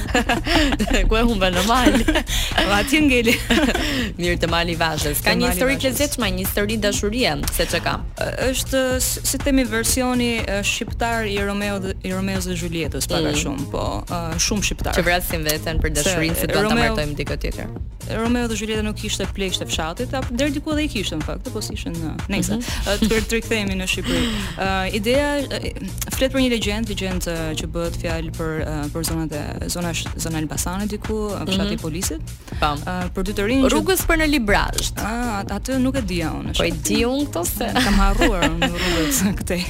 Ku 1.05 1.13
e 1.19 1.21
humba 1.27 1.51
në 1.53 1.63
mal? 1.69 1.91
Ma 2.71 2.79
ti 2.87 2.97
ngeli. 3.03 3.35
Mirë 4.17 4.39
te 4.41 4.49
mali 4.49 4.73
vazhës. 4.79 5.21
Ka 5.23 5.35
një 5.37 5.51
histori 5.51 5.75
lezetshme, 5.83 6.31
një 6.33 6.45
histori 6.47 6.79
dashurie, 6.81 7.35
se 7.53 7.67
çka 7.69 7.81
kam. 7.85 8.07
Uh, 8.17 8.31
është 8.49 8.81
si 9.03 9.37
themi 9.43 9.67
versioni 9.69 10.31
uh, 10.41 10.63
shqiptar 10.65 11.29
i 11.29 11.37
Romeo 11.45 11.77
dhe, 11.85 11.93
i 12.09 12.15
Romeo 12.15 12.41
dhe 12.47 12.57
Julietës 12.57 13.05
pak 13.11 13.19
a 13.21 13.27
mm. 13.35 13.41
shumë, 13.43 13.67
po 13.75 13.83
uh, 14.01 14.33
shumë 14.47 14.65
shqiptar. 14.71 14.97
Që 14.97 15.05
vrasim 15.05 15.45
veten 15.45 15.83
për 15.83 15.93
dashurinë 15.99 16.39
se, 16.41 16.49
do 16.55 16.65
ta 16.65 16.79
martojmë 16.81 17.19
dikë 17.21 17.39
tjetër. 17.45 17.77
Romeo 18.13 18.47
dhe 18.47 18.55
Julieta 18.55 18.83
nuk 18.85 18.95
kishte 18.99 19.25
pleqsh 19.37 19.57
të 19.61 19.67
fshatit, 19.69 20.13
apo 20.17 20.35
deri 20.37 20.53
diku 20.59 20.73
edhe 20.75 20.83
i 20.85 20.89
kishte 20.91 21.17
në 21.17 21.25
fakt, 21.25 21.47
apo 21.49 21.61
si 21.65 21.73
në 21.75 21.93
uh, 21.95 22.27
nëse. 22.31 22.57
Mhm. 22.57 22.61
Uh, 22.61 23.01
të 23.01 23.09
kërkë 23.13 23.29
të 23.31 23.39
kthehemi 23.45 23.77
në 23.79 23.87
Shqipëri. 23.91 24.27
Uh, 24.27 24.73
ideja 24.99 25.29
uh, 25.41 25.67
flet 26.13 26.35
për 26.35 26.43
një 26.43 26.51
legjendë, 26.53 26.91
legjendë 26.93 27.33
uh, 27.33 27.49
që 27.59 27.69
bëhet 27.75 27.99
fjalë 28.03 28.33
për 28.37 28.53
uh, 28.55 28.81
për 28.93 29.07
zonat 29.09 29.35
e 29.39 29.43
zona 29.73 29.93
zona 30.27 30.41
Elbasanit 30.43 30.93
diku, 30.93 31.17
uh, 31.31 31.41
mhm. 31.41 31.49
fshati 31.49 31.63
mm 31.63 31.73
-hmm. 31.73 31.81
Polisit. 31.81 32.33
Po. 32.59 32.71
Uh, 32.75 33.11
për 33.15 33.23
dy 33.29 33.37
të 33.39 33.47
rinj. 33.49 33.67
Rrugës 33.73 34.01
për 34.07 34.21
në 34.21 34.29
Librazh. 34.35 34.93
Uh, 34.97 35.55
Atë 35.57 35.79
nuk 35.79 35.95
e 35.97 36.01
di 36.01 36.19
unë. 36.21 36.53
Po 36.57 36.63
e 36.63 36.71
di 36.71 37.05
unë 37.05 37.25
këto 37.29 37.45
se 37.45 37.71
kam 37.83 37.93
harruar 38.05 38.45
në 38.49 38.71
rrugën 38.75 39.35
këtej. 39.41 39.63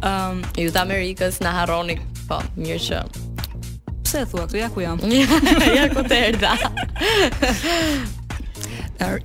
Ëm, 0.00 0.32
um, 0.32 0.42
ju 0.56 0.70
të 0.70 0.80
Amerikës 0.80 1.40
na 1.44 1.50
harroni. 1.60 1.98
Po, 2.28 2.38
mirë 2.56 2.78
që 2.84 3.02
pse 4.10 4.20
e 4.20 4.26
thua 4.30 4.46
këtu 4.46 4.56
ja 4.56 4.68
ku 4.70 4.80
jam. 4.82 4.98
Ja 5.78 5.84
ku 5.94 6.02
të 6.02 6.18
erdha. 6.30 6.54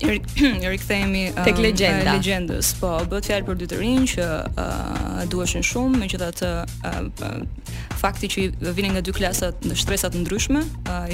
Ju 0.02 0.70
rikthehemi 0.74 1.24
um, 1.34 1.42
tek 1.44 1.58
legjenda. 1.60 2.14
Legjendës, 2.16 2.70
po 2.80 2.92
bëhet 3.12 3.28
fjalë 3.32 3.48
për 3.50 3.58
dy 3.62 3.68
të 3.72 3.80
rinj 3.82 4.06
që 4.14 4.28
uh, 4.52 5.26
duheshin 5.32 5.66
shumë, 5.66 6.00
megjithatë 6.04 6.52
uh, 6.62 7.02
uh, 7.10 7.74
fakti 8.00 8.30
që 8.36 8.72
vinin 8.78 8.96
nga 8.96 9.04
dy 9.06 9.16
klasa 9.18 9.50
në 9.66 9.76
shtresa 9.82 10.12
të 10.14 10.22
ndryshme 10.24 10.62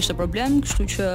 ishte 0.02 0.14
problem, 0.20 0.60
kështu 0.66 0.88
që 0.98 1.10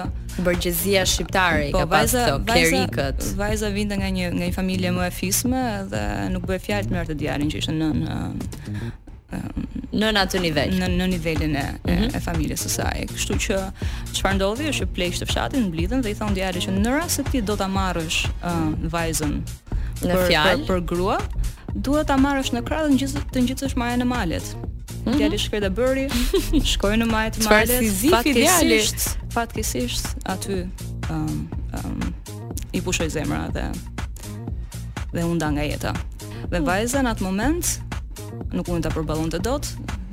burgjezia 0.47 1.05
shqiptare 1.07 1.69
i 1.69 1.73
po, 1.77 1.85
ka 1.85 1.91
pasur 1.93 2.41
klerikët. 2.49 3.31
Vajza 3.39 3.71
vinte 3.77 4.01
nga 4.01 4.11
një 4.11 4.33
nga 4.41 4.47
një 4.49 4.55
familje 4.57 4.95
më 4.97 5.09
e 5.11 5.15
fisme 5.21 5.65
dhe 5.93 6.05
nuk 6.35 6.47
bëhet 6.51 6.67
fjalë 6.71 6.95
me 6.97 7.07
të 7.13 7.21
djalin 7.21 7.51
që 7.53 7.63
ishte 7.67 7.77
në 7.79 7.93
në 9.97 10.11
në 10.15 10.23
atë 10.27 10.41
nivel 10.43 10.73
në 10.79 10.89
në 10.97 11.09
nivelin 11.13 11.57
e 11.57 11.63
mm 11.63 11.91
-hmm. 11.91 12.17
e 12.17 12.21
familjes 12.25 12.65
së 12.67 12.69
saj. 12.77 13.07
Kështu 13.13 13.37
që 13.47 13.59
çfarë 14.17 14.37
ndodhi 14.39 14.69
është 14.71 14.83
që 14.83 14.87
pleqsh 14.97 15.21
të 15.23 15.29
fshatin 15.31 15.67
mblidhen 15.71 16.03
dhe 16.05 16.11
i 16.11 16.15
thon 16.19 16.35
djalit 16.37 16.67
që 16.67 16.73
në 16.79 16.95
rast 16.99 17.17
se 17.17 17.23
ti 17.31 17.43
do 17.43 17.57
ta 17.57 17.69
marrësh 17.69 18.21
uh, 18.29 18.69
vajzën 18.93 19.35
në 20.03 20.15
fjalë 20.29 20.67
për, 20.67 20.67
për 20.71 20.83
grua, 20.93 21.19
duhet 21.77 22.07
ta 22.11 22.17
marrësh 22.21 22.53
në 22.57 22.63
krah 22.69 22.87
dhe 22.87 22.93
të 22.93 22.99
gjithë 22.99 23.21
të 23.33 23.47
gjithësh 23.47 23.77
e 24.03 24.05
malet. 24.13 24.57
Mm 24.57 25.11
-hmm. 25.13 25.17
Djali 25.21 25.39
shkretë 25.39 25.71
bëri, 25.71 26.07
shkoi 26.73 26.97
në 26.99 27.07
majë 27.11 27.31
të 27.37 27.45
malet. 27.49 27.69
Çfarë 27.69 28.23
si 28.23 28.33
djali? 28.41 28.81
Fatkesisht 29.37 30.07
aty 30.33 30.53
ë 30.53 30.67
um, 31.13 31.49
ë 31.73 31.85
um, 31.85 32.15
i 32.73 32.81
pushoi 32.83 33.09
zemra 33.11 33.45
dhe 33.53 33.69
dhe 35.15 35.25
u 35.25 35.35
nda 35.35 35.51
nga 35.51 35.63
jeta. 35.63 35.93
Dhe 36.51 36.59
hmm. 36.59 36.67
vajza 36.67 37.03
në 37.03 37.11
atë 37.13 37.23
moment, 37.23 37.65
nuk 38.55 38.67
mund 38.71 38.83
ta 38.87 38.91
përballonte 38.95 39.41
dot 39.43 39.71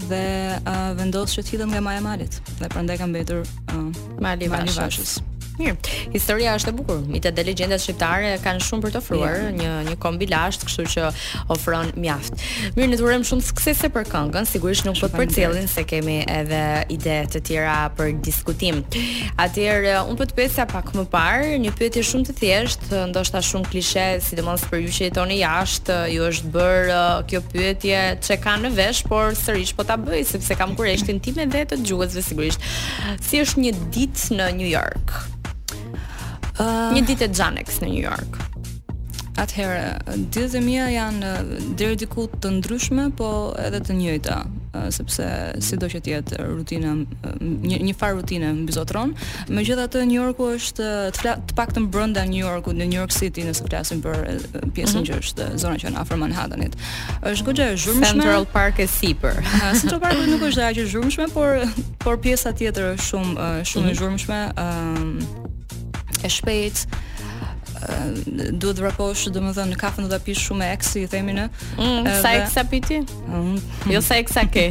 dhe 0.10 0.22
uh, 0.62 0.90
vendos 0.98 1.36
që 1.38 1.44
të 1.46 1.56
hidhet 1.56 1.72
nga 1.74 1.84
maja 1.90 2.02
malit 2.06 2.40
dhe 2.60 2.72
prandaj 2.74 2.98
ka 3.02 3.10
mbetur 3.12 3.44
uh, 3.46 4.04
mali, 4.24 4.50
mali 4.50 4.74
vashës. 4.74 4.82
vashës. 4.82 5.22
Mirë. 5.60 5.76
Historia 6.16 6.56
është 6.58 6.72
e 6.72 6.72
bukur. 6.80 7.02
Mitet 7.14 7.36
dhe 7.38 7.44
legjendat 7.46 7.82
shqiptare 7.84 8.32
kanë 8.42 8.62
shumë 8.66 8.84
për 8.88 8.94
të 8.96 9.00
ofruar, 9.04 9.36
yeah. 9.38 9.52
një 9.60 9.90
një 9.92 9.96
kombi 10.02 10.26
lasht, 10.32 10.64
kështu 10.66 10.86
që 10.90 11.10
ofron 11.54 11.92
mjaft. 12.02 12.42
Mirë, 12.74 12.88
ne 12.94 12.98
urojmë 13.02 13.28
shumë 13.30 13.46
suksese 13.48 13.90
për 13.94 14.08
këngën. 14.10 14.48
Sigurisht 14.50 14.88
nuk 14.88 14.98
po 15.02 15.10
të 15.12 15.20
përcjellin 15.20 15.70
se 15.70 15.84
kemi 15.90 16.16
edhe 16.38 16.62
ide 16.96 17.20
të 17.36 17.42
tjera 17.50 17.76
për 18.00 18.16
diskutim. 18.26 18.80
Atëherë, 19.44 19.98
unë 20.10 20.20
po 20.24 20.28
të 20.32 20.38
pyesja 20.40 20.66
pak 20.72 20.90
më 20.98 21.04
parë, 21.14 21.54
një 21.68 21.76
pyetje 21.78 22.02
shumë 22.10 22.28
të 22.32 22.36
thjeshtë, 22.42 23.04
ndoshta 23.14 23.44
shumë 23.46 23.70
klishe, 23.74 24.08
sidomos 24.26 24.66
për 24.72 24.82
ju 24.88 24.96
që 24.98 25.06
jetoni 25.12 25.38
jashtë, 25.44 26.00
ju 26.16 26.26
është 26.32 26.54
bër 26.58 26.92
uh, 26.96 27.22
kjo 27.30 27.44
pyetje 27.54 28.02
çe 28.26 28.40
kanë 28.44 28.68
në 28.72 28.74
vesh, 28.80 29.04
por 29.10 29.38
sërish 29.38 29.76
po 29.78 29.86
ta 29.86 30.00
bëj 30.02 30.26
sepse 30.34 30.58
kam 30.60 30.74
kurrëshin 30.80 31.22
tim 31.24 31.42
edhe 31.46 31.66
të 31.70 31.82
dëgjuesve 31.84 32.26
sigurisht. 32.32 32.70
Si 33.22 33.44
është 33.44 33.68
një 33.68 33.78
ditë 33.96 34.40
në 34.42 34.50
New 34.60 34.70
York? 34.72 35.14
një 36.62 37.02
ditë 37.10 37.28
e 37.30 37.34
Xanex 37.34 37.80
në 37.82 37.88
New 37.94 38.02
York. 38.04 38.42
Atëherë, 39.42 40.14
ditët 40.30 40.54
e 40.60 40.60
mia 40.62 40.84
janë 40.94 41.22
eh, 41.26 41.70
deri 41.80 41.96
diku 41.98 42.28
të 42.38 42.52
ndryshme, 42.60 43.08
po 43.18 43.30
edhe 43.58 43.80
të 43.82 43.94
njëjta, 43.98 44.36
eh, 44.78 44.90
sepse 44.94 45.78
do 45.82 45.88
që 45.90 46.02
të 46.06 46.12
jetë 46.12 46.42
rutina 46.52 46.92
eh, 47.26 47.34
një 47.42 47.80
një 47.88 47.96
far 47.98 48.14
rutine 48.20 48.52
mbizotron. 48.60 49.16
Megjithatë 49.50 50.04
New 50.12 50.20
Yorku 50.22 50.52
është 50.60 50.84
të, 50.86 51.24
fla, 51.24 51.34
të 51.50 51.58
paktën 51.58 51.88
brenda 51.96 52.28
New 52.30 52.44
Yorku, 52.44 52.76
në 52.78 52.86
New 52.92 53.02
York 53.02 53.16
City, 53.16 53.42
nëse 53.48 53.66
flasim 53.66 54.04
për 54.06 54.22
pjesën 54.78 55.00
mm 55.00 55.02
-hmm. 55.02 55.06
që 55.10 55.18
është 55.26 55.50
zona 55.66 55.82
që 55.82 55.94
në 55.96 56.00
afër 56.04 56.18
Manhattanit. 56.22 56.78
Është 57.32 57.46
goxha 57.50 57.64
e 57.72 57.78
zhurmshme. 57.78 58.12
Central 58.22 58.46
Park 58.46 58.80
e 58.80 58.88
sipër. 58.88 59.36
Central 59.82 60.00
Park 60.00 60.18
nuk 60.30 60.44
është 60.52 60.62
ajo 60.64 60.84
që 60.84 60.86
zhurmshme, 60.94 61.26
por 61.34 61.50
por 62.04 62.20
pjesa 62.22 62.52
tjetër 62.54 62.84
është 62.94 63.06
shumë 63.10 63.64
shumë 63.72 63.90
e 63.90 63.96
mm 63.98 64.18
-hmm. 64.20 65.48
Um, 65.48 65.53
e 66.24 66.30
shpejt 66.32 66.88
duhet 68.58 68.78
të 68.80 68.84
raposh 68.86 69.26
domethënë 69.36 69.74
në 69.74 69.80
kafën 69.82 70.06
do 70.06 70.12
ta 70.14 70.20
pish 70.24 70.46
shumë 70.48 70.70
eks 70.78 70.94
i 71.02 71.08
themi 71.12 71.34
ne 71.36 71.50
mm, 71.76 72.06
sa 72.24 72.32
eksa 72.40 72.64
piti 72.72 73.02
mm. 73.02 73.58
jo 73.92 74.00
sa 74.06 74.20
eksa 74.22 74.46
ke 74.48 74.70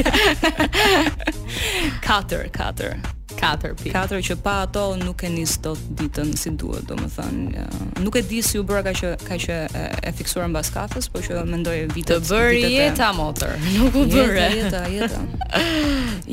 katër 2.06 2.44
katër 2.54 2.92
katër 3.40 3.74
pi 3.80 3.90
katër 3.94 4.22
që 4.28 4.36
pa 4.44 4.60
ato 4.68 4.84
nuk 5.00 5.24
e 5.26 5.32
nis 5.34 5.56
dot 5.64 5.80
ditën 5.98 6.30
si 6.38 6.54
duhet 6.54 6.86
domethënë 6.92 7.64
nuk 8.04 8.20
e 8.20 8.22
di 8.30 8.44
si 8.46 8.62
u 8.62 8.66
bëra 8.68 8.84
ka 8.86 8.94
që 9.00 9.12
ka 9.26 9.40
që 9.46 9.58
e, 9.80 10.14
fiksuar 10.20 10.46
mbas 10.54 10.70
kafës 10.76 11.10
por 11.10 11.24
që 11.26 11.42
mendoj 11.50 11.80
vitet 11.96 12.22
të 12.22 12.30
bëri 12.30 12.62
jeta 12.76 13.10
motor 13.18 13.58
nuk 13.80 13.98
u 14.04 14.06
bëre 14.14 14.46
jeta 14.60 14.86
jeta 14.92 15.26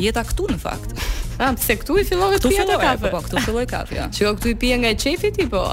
jeta 0.06 0.30
këtu 0.30 0.52
në 0.54 0.62
fakt 0.62 0.94
Ah, 1.40 1.54
pse 1.56 1.76
këtu 1.82 1.96
i 2.02 2.04
fillove 2.08 2.38
të 2.42 2.52
kafe? 2.82 2.96
Po, 3.04 3.12
po 3.14 3.22
këtu 3.26 3.42
filloj 3.46 3.66
kafe. 3.70 3.96
Ja. 3.96 4.08
Që 4.14 4.32
këtu 4.40 4.50
i 4.52 4.56
pije 4.62 4.78
nga 4.82 4.92
çefi 5.04 5.32
ti 5.34 5.46
po. 5.50 5.64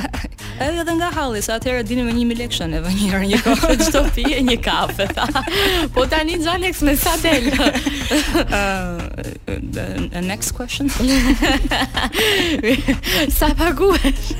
Edhe 0.62 0.80
edhe 0.80 0.94
nga 0.96 1.10
halli, 1.14 1.42
sa 1.44 1.58
atëherë 1.60 1.82
dini 1.88 2.04
me 2.06 2.14
1000 2.16 2.38
lekë 2.40 2.56
shën 2.56 2.76
edhe 2.78 2.92
një 2.96 3.10
herë 3.12 3.28
një 3.32 3.40
kafe, 3.44 3.74
çdo 3.84 4.02
pije 4.16 4.40
një 4.46 4.56
kafe. 4.64 5.06
Tha. 5.16 5.44
Po 5.94 6.06
tani 6.10 6.38
Xanex 6.40 6.82
me 6.88 6.96
sa 6.96 7.14
del. 7.22 7.50
Uh, 8.46 9.06
uh 9.52 10.24
next 10.24 10.56
question. 10.56 10.88
sa 13.38 13.52
paguhesh? 13.54 14.34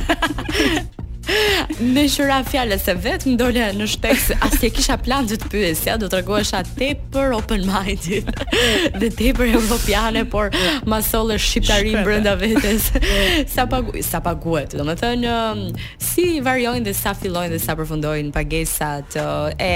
Në 1.28 2.04
shura 2.12 2.38
fjale 2.46 2.76
se 2.78 2.94
vetë 3.02 3.28
më 3.32 3.36
dole 3.40 3.64
në 3.74 3.86
shtekës 3.90 4.28
Asë 4.46 4.58
të 4.62 4.68
kisha 4.76 4.96
plan 5.02 5.26
të 5.26 5.38
të 5.42 5.62
ja, 5.88 5.96
Do 5.98 6.06
të 6.10 6.20
regoesha 6.20 6.60
te 6.78 6.92
për 7.12 7.34
open 7.34 7.64
minded 7.66 8.28
Dhe 9.00 9.08
te 9.10 9.32
për 9.34 9.54
europiane 9.58 10.22
Por 10.30 10.54
masollë 10.88 11.38
shqiptari 11.42 11.94
Shkrepe. 11.94 12.04
brënda 12.06 12.36
vetës 12.38 12.86
Sa, 13.56 13.66
pagu, 13.70 13.96
sa 14.06 14.20
paguet 14.22 14.76
Do 14.78 14.86
më 14.86 14.94
thënë 15.02 15.32
um, 15.34 15.64
Si 15.98 16.28
varjojnë 16.46 16.86
dhe 16.86 16.94
sa 16.96 17.16
fillojnë 17.18 17.56
dhe 17.56 17.60
sa 17.64 17.74
përfundojnë 17.80 18.30
Pagesat 18.36 19.18
uh, 19.22 19.50
e 19.58 19.72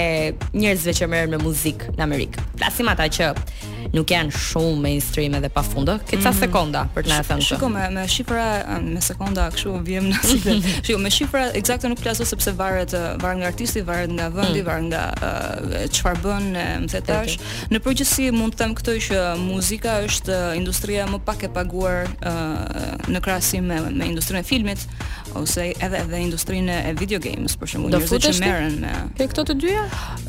njerëzve 0.55 0.95
që 1.01 1.11
mërën 1.11 1.35
me 1.35 1.43
muzikë 1.43 1.97
në 1.99 2.07
Amerikë 2.07 2.47
Lasim 2.63 2.89
ata 2.93 3.09
që 3.11 3.33
nuk 3.97 4.13
janë 4.13 4.31
shumë 4.37 4.77
mainstream 4.85 5.35
edhe 5.41 5.51
pa 5.51 5.65
fundë 5.67 5.97
oh. 5.99 6.03
Këtë 6.07 6.23
sa 6.23 6.31
mhm. 6.35 6.41
sekonda 6.45 6.87
për 6.95 7.09
të 7.09 7.13
në 7.15 7.19
e 7.25 7.29
thënë 7.31 7.47
Shiko 7.51 7.75
me, 7.75 7.87
me 7.99 8.89
Me 8.95 9.03
sekonda 9.05 9.51
këshu 9.51 9.77
vjem 9.87 10.11
në 10.13 10.25
si 10.25 10.41
Shiko 10.87 11.03
me 11.03 11.11
shifra 11.15 11.40
opera 11.49 11.89
nuk 11.89 12.01
plasoj 12.03 12.27
sepse 12.27 12.53
varet 12.57 12.93
eh, 12.93 13.13
varet 13.21 13.39
nga 13.41 13.47
artisti, 13.47 13.83
varet 13.85 14.11
nga 14.11 14.29
vendi, 14.33 14.63
mm. 14.63 14.67
varet 14.67 14.87
nga 14.89 15.05
eh, 15.23 15.87
çfarë 15.89 16.19
uh, 16.19 16.23
bën, 16.25 16.49
më 16.85 17.01
tash. 17.07 17.37
Okay. 17.37 17.71
Në 17.75 17.81
përgjithësi 17.85 18.27
mund 18.35 18.55
të 18.55 18.61
them 18.65 18.75
këtë 18.79 18.97
që 19.07 19.21
muzika 19.41 19.99
është 20.07 20.35
eh, 20.35 20.59
industria 20.61 21.07
më 21.11 21.21
pak 21.25 21.47
e 21.49 21.53
paguar 21.55 22.09
uh, 22.11 22.99
në 23.11 23.23
krahasim 23.25 23.67
me, 23.71 23.81
me 23.91 24.11
industrinë 24.11 24.43
e 24.43 24.47
filmit 24.49 24.85
ose 25.39 25.69
edhe 25.71 26.01
edhe 26.01 26.21
industrinë 26.27 26.79
e 26.91 26.95
video 26.99 27.21
games 27.23 27.55
për 27.61 27.71
shumë 27.75 27.93
njerëzit 27.93 28.25
që 28.27 28.33
merren 28.43 28.77
me 28.83 28.91
ke 29.17 29.29
këto 29.31 29.45
të 29.51 29.55
dyja 29.63 29.85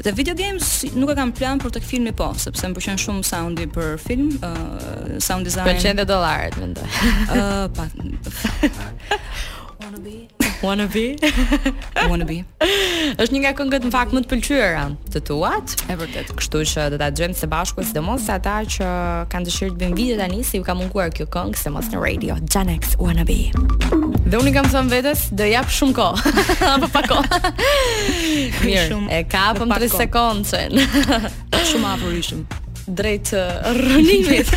te 0.06 0.12
video 0.14 0.36
games 0.38 0.68
nuk 0.94 1.10
e 1.10 1.16
kam 1.18 1.32
plan 1.34 1.62
për 1.64 1.74
tek 1.80 1.88
filmi 1.90 2.14
po 2.18 2.28
sepse 2.38 2.70
më 2.70 2.78
pëlqen 2.78 3.02
shumë 3.02 3.24
soundi 3.26 3.66
për 3.74 3.96
film 4.04 4.30
uh, 4.38 5.18
sound 5.26 5.50
design 5.50 5.72
pëlqen 5.72 6.04
dhe 6.04 6.06
dollarët 6.12 6.60
mendoj 6.62 6.86
ë 6.86 7.42
uh, 7.42 7.66
pa 7.74 9.18
Wanna 9.82 10.00
be? 10.04 10.28
Wanna 10.62 10.88
be? 10.96 11.08
Wanna 12.10 12.26
be. 12.32 12.40
Është 13.24 13.34
një 13.36 13.40
nga 13.46 13.52
këngët 13.58 13.88
më 13.88 13.90
fakt 13.96 14.14
më 14.14 14.22
të 14.24 14.30
pëlqyera 14.30 14.84
të 15.16 15.22
tuat. 15.26 15.74
E 15.90 15.96
vërtet. 15.98 16.30
Kështu 16.38 16.62
që 16.70 16.86
do 16.94 17.00
ta 17.02 17.08
dëgjojmë 17.10 17.40
së 17.40 17.50
bashku 17.50 17.86
sidomos 17.90 18.28
ata 18.30 18.60
që 18.76 18.92
kanë 19.34 19.50
dëshirë 19.50 19.72
të 19.74 19.80
bëjnë 19.82 19.98
video 19.98 20.20
tani, 20.22 20.44
si 20.46 20.62
u 20.62 20.68
ka 20.68 20.76
munguar 20.78 21.10
kjo 21.18 21.26
këngë 21.34 21.64
se 21.64 21.74
mos 21.74 21.90
në 21.96 22.04
radio. 22.04 22.38
Janex 22.54 22.94
Wanna 23.02 23.26
be. 23.26 23.40
Dhe 24.30 24.38
unë 24.44 24.54
kam 24.60 24.70
thënë 24.70 24.94
vetes, 24.94 25.26
do 25.34 25.50
jap 25.50 25.72
shumë 25.80 25.98
kohë. 25.98 26.36
Apo 26.76 26.92
pa 26.94 27.04
kohë. 27.10 27.46
Mirë. 28.62 29.02
E 29.18 29.24
kapëm 29.34 29.74
3 29.82 29.90
sekondën. 29.98 30.84
shumë 31.72 31.96
afurishëm 31.96 32.46
drejt 32.98 33.32
rrënimit. 33.78 34.52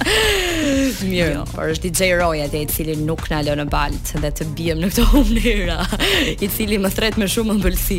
Mirë, 1.08 1.32
jo, 1.34 1.42
por 1.52 1.70
është 1.72 1.90
DJ 1.96 2.08
Roja 2.20 2.46
dhe 2.50 2.62
i 2.64 2.68
cili 2.70 2.94
nuk 3.00 3.26
në 3.30 3.42
lënë 3.48 3.64
në 3.64 3.66
balt 3.72 4.12
dhe 4.22 4.30
të 4.40 4.46
biem 4.56 4.80
në 4.82 4.90
këto 4.92 5.04
humnira, 5.12 5.78
i 6.34 6.48
cili 6.52 6.78
më 6.82 6.90
thret 6.96 7.18
me 7.20 7.28
shumë 7.30 7.56
më 7.56 7.64
bëllësi. 7.66 7.98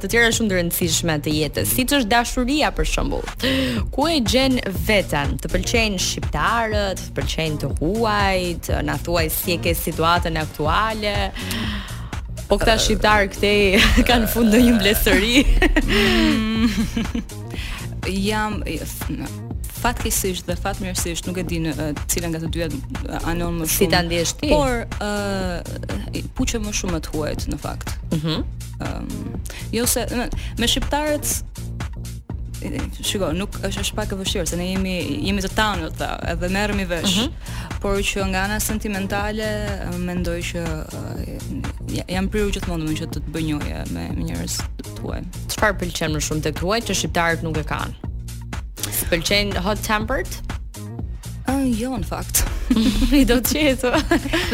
të 0.01 0.07
tjera 0.10 0.27
shumë 0.36 0.51
të 0.51 0.57
rëndësishme 0.57 1.15
të 1.25 1.31
jetës, 1.38 1.71
si 1.75 1.86
që 1.89 2.00
është 2.01 2.10
dashuria 2.12 2.67
për 2.77 2.86
shumë 2.91 3.21
Ku 3.95 4.05
e 4.12 4.19
gjenë 4.21 4.74
vetën, 4.88 5.33
të 5.41 5.50
pëlqenë 5.53 6.01
shqiptarët, 6.05 7.01
të 7.07 7.15
pëlqenë 7.17 7.60
të 7.63 7.71
huaj, 7.79 8.43
të 8.67 8.81
në 8.89 8.98
thuaj 9.07 9.25
si 9.33 9.55
e 9.55 9.60
ke 9.65 9.74
situatën 9.77 10.38
aktuale, 10.43 11.15
po 12.48 12.60
këta 12.62 12.77
shqiptarë 12.86 13.29
këte 13.36 13.53
kanë 14.12 14.29
fundë 14.36 14.62
një 14.67 14.74
mblesëri. 14.77 15.45
Mm. 16.31 17.15
jam, 18.31 18.62
në, 18.67 18.77
fatkeqësisht 19.83 20.47
dhe 20.50 20.55
fatmirësisht 20.63 21.27
nuk 21.29 21.39
e 21.41 21.45
di 21.50 21.59
në 21.63 21.71
eh, 21.73 21.91
cilën 22.11 22.33
nga 22.35 22.41
të 22.43 22.50
dyja 22.55 22.67
eh, 22.69 23.29
anon 23.31 23.57
më 23.61 23.67
shumë. 23.67 23.77
Si 23.79 23.89
ta 23.93 24.01
ndjesh 24.05 24.33
ti? 24.41 24.51
Por 24.53 24.83
ë 25.01 25.13
uh, 26.17 26.19
eh, 26.21 26.57
më 26.67 26.75
shumë 26.81 27.01
të 27.07 27.13
huajt 27.15 27.47
në 27.53 27.61
fakt. 27.67 27.95
Mhm. 28.13 28.19
Mm 28.21 28.59
um, 28.81 29.41
jo 29.75 29.83
se 29.85 30.01
me 30.57 30.67
shqiptarët 30.67 31.43
Shiko, 33.05 33.27
nuk 33.38 33.57
është 33.67 33.81
është 33.83 33.95
pak 33.97 34.13
e 34.13 34.17
vështirë 34.17 34.47
se 34.50 34.57
ne 34.57 34.65
jemi 34.71 34.95
jemi 35.27 35.43
të 35.45 35.51
tanë 35.57 35.91
ta, 36.00 36.09
edhe 36.33 36.50
merremi 36.53 36.85
vesh. 36.89 37.15
Mm 37.15 37.29
-hmm. 37.29 37.77
Por 37.81 37.97
që 38.09 38.25
nga 38.31 38.41
ana 38.47 38.59
sentimentale 38.59 39.47
mendoj 40.07 40.39
që 40.50 40.63
uh, 41.00 42.05
jam 42.09 42.29
prirur 42.29 42.53
gjithmonë 42.55 42.85
më 42.89 42.93
që 43.01 43.07
të 43.13 43.19
të 43.23 43.33
bënjoja 43.35 43.79
me, 43.93 44.03
me 44.17 44.21
njerëz 44.29 44.53
të 44.77 44.89
tuaj. 45.01 45.21
Çfarë 45.55 45.77
pëlqen 45.79 46.11
më 46.15 46.21
shumë 46.27 46.41
tek 46.45 46.55
tuaj 46.61 46.79
që 46.88 46.93
shqiptarët 47.01 47.41
nuk 47.45 47.57
e 47.57 47.65
kanë? 47.73 48.11
pëlqen 49.12 49.51
hot 49.60 49.82
tempered? 49.84 50.30
Ëh, 50.32 51.50
ah, 51.51 51.60
uh, 51.60 51.68
jo 51.68 51.91
në 52.00 52.08
fakt. 52.08 52.46
I 53.18 53.25
do 53.27 53.41
të 53.44 53.51
qetë. 53.51 53.91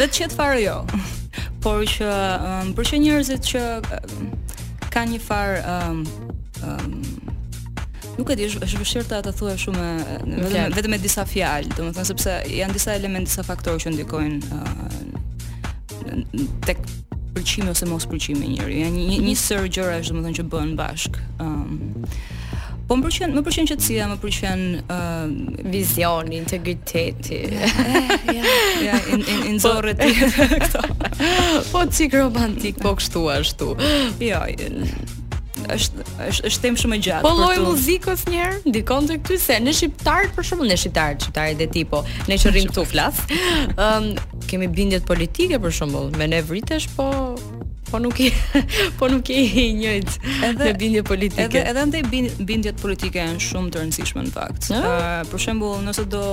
Dhe 0.00 0.06
të 0.06 0.12
qetë 0.18 0.34
fare 0.38 0.58
jo. 0.64 0.80
Por 1.62 1.84
që 1.86 2.08
um, 2.10 2.72
për 2.76 2.88
çë 2.90 3.00
njerëzit 3.04 3.46
që 3.52 3.62
um, 3.98 4.32
kanë 4.90 5.14
një 5.14 5.20
far 5.22 5.58
ëh 5.62 5.88
um, 5.92 6.02
um, 6.66 6.98
Nuk 8.18 8.32
e 8.34 8.34
di, 8.34 8.48
është 8.48 8.80
vështirë 8.80 9.20
ta 9.22 9.30
thuaj 9.30 9.52
shumë 9.62 9.82
vetëm 10.26 10.32
uh, 10.34 10.46
okay. 10.48 10.72
vetëm 10.74 10.90
me 10.90 10.96
disa 10.98 11.22
fjalë, 11.28 11.68
domethënë 11.78 12.06
sepse 12.08 12.32
janë 12.50 12.74
disa 12.74 12.96
elementë, 12.98 13.28
disa 13.30 13.44
faktorë 13.46 13.78
që 13.84 13.92
ndikojnë 13.94 14.56
uh, 14.56 14.96
tek 16.66 16.82
pëlqimi 17.36 17.70
ose 17.70 17.86
mos 17.86 18.08
pëlqimi 18.10 18.42
i 18.48 18.56
njëri. 18.56 18.80
Janë 18.82 19.04
një, 19.06 19.20
një 19.22 19.36
sër 19.38 19.70
gjëra, 19.70 20.00
domethënë 20.10 20.40
që 20.40 20.46
bën 20.50 20.74
bashk. 20.80 21.22
Ëm. 21.38 21.54
Um, 21.54 22.18
Po 22.88 22.96
më 22.96 23.04
pëlqen, 23.04 23.34
më 23.36 23.40
pëlqen 23.44 23.66
qetësia, 23.68 24.04
më 24.08 24.14
pëlqen 24.22 24.60
uh, 24.88 25.64
vizioni, 25.70 26.38
integriteti. 26.40 27.42
Eh, 27.98 28.34
ja, 28.34 28.50
ja, 28.84 28.94
in 29.14 29.22
in, 29.32 29.40
in 29.50 29.58
zorë 29.60 29.92
ti. 29.98 30.12
Po. 30.72 31.10
po 31.72 31.82
çik 31.98 32.14
romantik, 32.16 32.78
po 32.82 32.92
kështu 32.98 33.22
ashtu. 33.32 33.70
Jo. 34.24 34.40
Ja, 34.40 34.40
është 35.68 36.06
është 36.28 36.50
është 36.50 36.62
tem 36.64 36.78
shumë 36.82 36.98
e 36.98 37.02
gjatë. 37.08 37.24
Po 37.26 37.32
lloj 37.38 37.56
muzikës 37.66 38.24
një 38.28 38.40
herë 38.42 38.60
ndikon 38.72 39.08
tek 39.10 39.24
ty 39.28 39.38
se 39.42 39.58
në 39.64 39.74
shqiptar 39.80 40.30
për 40.36 40.48
shembull, 40.50 40.70
në 40.72 40.78
shqiptar, 40.84 41.18
shqiptarët 41.20 41.60
dhe 41.62 41.68
tipo, 41.78 42.02
ne 42.30 42.38
që 42.40 42.54
rrim 42.54 42.70
këtu 42.72 42.86
flas. 42.92 43.20
Ëm 43.28 43.86
um, 43.88 44.10
kemi 44.50 44.70
bindje 44.78 45.02
politike 45.08 45.60
për 45.64 45.78
shembull, 45.80 46.12
me 46.20 46.30
ne 46.32 46.40
vritesh 46.46 46.88
po 46.96 47.08
po 47.88 47.96
nuk 47.98 48.20
i 48.20 48.28
po 49.00 49.08
nuk 49.08 49.26
i 49.32 49.42
njëjtë 49.80 50.14
njëjt 50.20 50.60
edhe 50.60 50.70
bindje 50.80 51.02
politike. 51.08 51.42
Edhe 51.48 51.60
edhe 51.72 51.84
ndaj 51.88 52.02
bindjet 52.46 52.76
politike 52.84 53.22
janë 53.24 53.42
shumë 53.48 53.72
të 53.74 53.82
rëndësishme 53.84 54.24
në 54.28 54.34
fakt. 54.36 54.70
Uh, 54.74 55.24
për 55.32 55.46
shembull, 55.48 55.80
nëse 55.88 56.06
do 56.12 56.24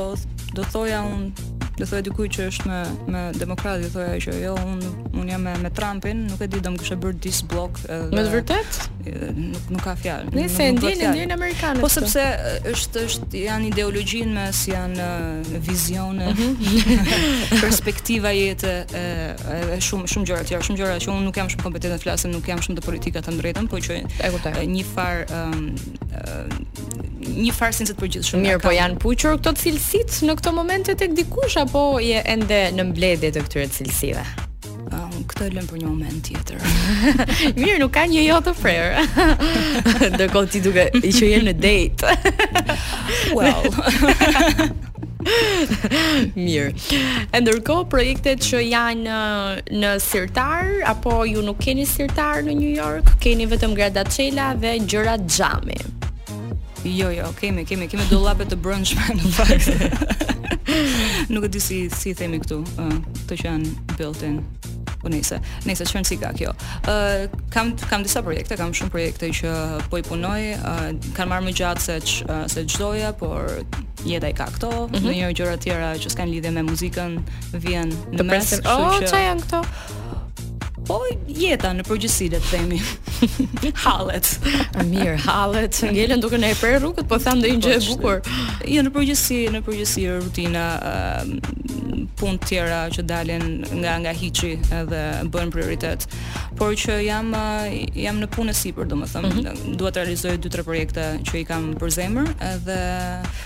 do 0.55 0.63
thoja 0.71 1.01
unë 1.07 1.54
dhe 1.77 1.86
thoja 1.88 2.01
dikujt 2.05 2.32
që 2.38 2.46
është 2.51 2.70
me 2.70 2.82
me 3.15 3.22
demokrat 3.39 3.82
dhe 3.91 4.03
ajo 4.15 4.24
që 4.32 4.36
jo 4.44 4.53
un 4.62 4.79
un 5.22 5.29
jam 5.32 5.44
me, 5.46 5.53
me 5.63 5.70
Trumpin 5.79 6.22
nuk 6.29 6.41
e 6.44 6.48
di 6.51 6.60
do 6.63 6.72
më 6.74 6.91
e 6.96 6.98
bër 7.03 7.15
dis 7.25 7.39
blok 7.51 7.82
me 8.13 8.24
të 8.25 8.32
vërtet 8.34 8.79
nuk 9.36 9.65
nuk 9.75 9.84
ka 9.84 9.96
fjalë 10.00 10.32
nëse 10.36 10.70
ndjen 10.77 11.03
ndjen 11.12 11.34
amerikanët 11.36 11.84
po 11.84 11.89
sepse 11.91 12.24
është 12.72 13.03
është 13.10 13.41
janë 13.44 13.70
ideologjinë 13.74 14.34
mes 14.38 14.62
janë 14.72 15.10
vizione 15.70 16.32
mhm. 16.32 17.03
perspektiva 17.65 18.32
jete 18.36 18.74
e 19.01 19.79
shumë 19.84 20.10
shumë 20.13 20.29
gjëra 20.32 20.48
tjera 20.51 20.65
shumë 20.70 20.79
gjëra 20.82 21.00
që 21.08 21.12
un 21.17 21.27
nuk 21.27 21.41
jam 21.41 21.51
shumë 21.51 21.65
kompetent 21.67 21.98
të 21.98 22.00
flasem 22.08 22.32
nuk 22.38 22.48
jam 22.51 22.63
shumë 22.67 22.79
të 22.79 22.88
politika 22.88 23.25
të 23.25 23.36
drejtën 23.41 23.70
po 23.72 23.84
që 23.89 24.00
e 24.00 24.34
kuptoj 24.38 24.63
një 24.75 24.88
far 24.96 25.27
um, 25.41 25.67
një 27.39 27.54
farë 27.56 27.75
sinse 27.80 27.96
të 27.96 28.01
përgjithshme. 28.04 28.39
Mirë, 28.46 28.62
po 28.63 28.72
janë 28.74 28.98
puqur 29.01 29.36
këto 29.39 29.54
cilësit 29.60 30.20
në 30.27 30.36
këto 30.39 30.54
momente 30.56 30.96
tek 31.00 31.13
dikush 31.18 31.58
apo 31.63 31.86
je 32.04 32.22
ende 32.32 32.62
në 32.77 32.86
mbledhje 32.92 33.32
të 33.36 33.44
këtyre 33.48 33.68
cilësive? 33.75 34.24
Ah, 34.96 35.13
këtë 35.32 35.50
lëm 35.56 35.67
për 35.69 35.82
një 35.84 35.89
moment 35.91 36.30
tjetër. 36.30 36.63
Mirë, 37.60 37.78
nuk 37.82 37.93
ka 37.98 38.06
një 38.10 38.24
jo 38.28 38.38
të 38.45 38.54
frerë. 38.62 39.06
Ndërkohë 40.15 40.54
ti 40.56 40.63
duke 40.65 40.88
i 41.02 41.12
që 41.12 41.32
jenë 41.34 41.52
në 41.52 41.56
date. 41.60 42.15
well. 43.38 43.67
Mirë. 46.38 46.71
E 47.34 47.41
ndërkohë 47.43 47.89
projektet 47.91 48.45
që 48.48 48.62
janë 48.69 49.12
uh, 49.12 49.62
në 49.76 49.93
sirtar 50.06 50.69
apo 50.93 51.24
ju 51.28 51.41
nuk 51.48 51.58
keni 51.65 51.88
sirtar 51.89 52.45
në 52.45 52.56
New 52.62 52.76
York, 52.78 53.15
keni 53.26 53.50
vetëm 53.50 53.74
gradacela 53.78 54.52
dhe 54.62 54.78
gjëra 54.86 55.17
xhami. 55.26 55.82
Jo, 56.86 57.10
jo, 57.10 57.34
kemi, 57.41 57.65
kemi, 57.65 57.88
kemi 57.89 58.04
dollape 58.12 58.45
të 58.45 58.60
brëndshme 58.62 59.15
në 59.17 59.30
fakt. 59.34 59.71
Nuk 61.34 61.48
e 61.48 61.50
di 61.50 61.58
si 61.62 61.80
si 61.89 62.13
themi 62.13 62.38
këtu, 62.43 62.60
uh, 62.62 62.91
të 63.26 63.39
që 63.39 63.45
janë 63.48 63.71
built-in. 63.98 64.38
Po 65.02 65.10
nëse, 65.10 65.39
nëse 65.65 65.88
çfarë 65.89 66.06
si 66.06 66.17
ka 66.21 66.30
kjo. 66.38 66.54
Ë 66.86 66.93
uh, 66.93 67.41
kam 67.54 67.74
kam 67.89 68.06
disa 68.06 68.21
projekte, 68.26 68.58
kam 68.60 68.69
shumë 68.74 68.93
projekte 68.93 69.32
që 69.39 69.56
po 69.89 69.98
i 69.98 70.06
punoj, 70.06 70.45
uh, 70.60 70.88
kam 71.17 71.34
marrë 71.34 71.48
më 71.48 71.56
gjatë 71.58 71.86
se 71.88 71.98
uh, 72.30 72.38
se 72.54 72.67
çdoja, 72.76 73.15
por 73.17 73.50
jeta 74.06 74.30
i 74.30 74.38
ka 74.38 74.45
këto, 74.54 74.69
mm 74.69 74.86
-hmm. 74.86 75.02
ndonjëherë 75.02 75.36
gjëra 75.41 75.56
të 75.58 75.63
tjera 75.63 75.89
që 75.98 76.10
s'kan 76.10 76.30
lidhje 76.30 76.52
me 76.52 76.62
muzikën 76.71 77.17
vjen 77.65 77.89
në 78.13 78.24
mes. 78.24 78.54
Oh, 78.65 79.02
çfarë 79.02 79.12
që... 79.12 79.26
janë 79.26 79.41
këto? 79.41 79.63
Po 80.86 81.02
jeta 81.28 81.74
në 81.74 81.82
përgjithësi 81.89 82.30
le 82.32 82.38
të 82.39 82.50
themi. 82.54 82.82
hallet. 83.85 84.29
Mirë, 84.85 85.17
hallet. 85.27 85.79
Ngelen 85.91 86.21
duke 86.23 86.38
na 86.41 86.51
e 86.51 86.57
prerë 86.59 86.81
rrugët, 86.83 87.07
po 87.09 87.19
thënë 87.21 87.41
ndonjë 87.41 87.59
po, 87.59 87.67
gjë 87.67 87.75
e 87.75 87.88
bukur. 87.89 88.61
Jo 88.75 88.85
në 88.85 88.93
përgjithësi, 88.95 89.39
në 89.55 89.61
përgjithësi 89.65 90.05
rutina 90.23 90.65
um, 90.91 92.07
punë 92.19 92.39
të 92.43 92.49
tjera 92.49 92.79
që 92.93 93.05
dalin 93.09 93.45
nga 93.81 93.97
nga 94.05 94.13
hiçi 94.15 94.51
edhe 94.79 95.01
bën 95.33 95.51
prioritet. 95.53 96.07
Por 96.59 96.75
që 96.79 96.99
jam 97.05 97.31
eh, 97.38 97.73
jam 98.05 98.21
në 98.23 98.29
punë 98.35 98.55
sipër, 98.55 98.88
domethënë, 98.93 99.31
mm 99.31 99.45
-hmm. 99.45 99.77
dua 99.79 99.91
të 99.91 99.99
realizoj 100.05 100.38
2-3 100.43 100.63
projekte 100.67 101.07
që 101.29 101.38
i 101.41 101.45
kam 101.47 101.71
për 101.79 101.89
zemër 101.97 102.29
edhe 102.53 102.77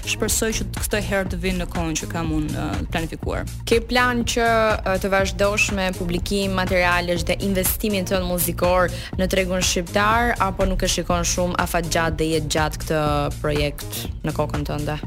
shpresoj 0.10 0.52
që 0.60 0.64
këtë 0.80 1.04
herë 1.10 1.30
të 1.34 1.38
vinë 1.44 1.60
në 1.64 1.68
kohën 1.74 1.94
që 2.02 2.08
kam 2.14 2.32
unë 2.36 2.58
eh, 2.66 2.86
planifikuar. 2.92 3.46
Ke 3.70 3.80
plan 3.82 4.24
që 4.24 4.46
eh, 4.46 5.00
të 5.02 5.10
vazhdosh 5.14 5.72
me 5.78 5.90
publikim 6.00 6.52
materialesh 6.60 7.24
dhe 7.26 7.34
investimin 7.50 8.06
tënd 8.06 8.26
muzikor 8.30 8.90
në 9.18 9.28
tregun 9.32 9.62
shqiptar 9.70 10.34
apo 10.42 10.66
nuk 10.66 10.82
e 10.82 10.90
shikon 10.90 11.22
shumë 11.32 11.58
afat 11.62 11.90
gjatë 11.94 12.18
dhe 12.22 12.28
jetë 12.38 12.52
gjatë 12.56 12.82
këtë 12.84 13.02
projekt 13.42 14.00
në 14.26 14.34
kokën 14.40 14.66
të 14.70 14.80
nda? 14.84 14.98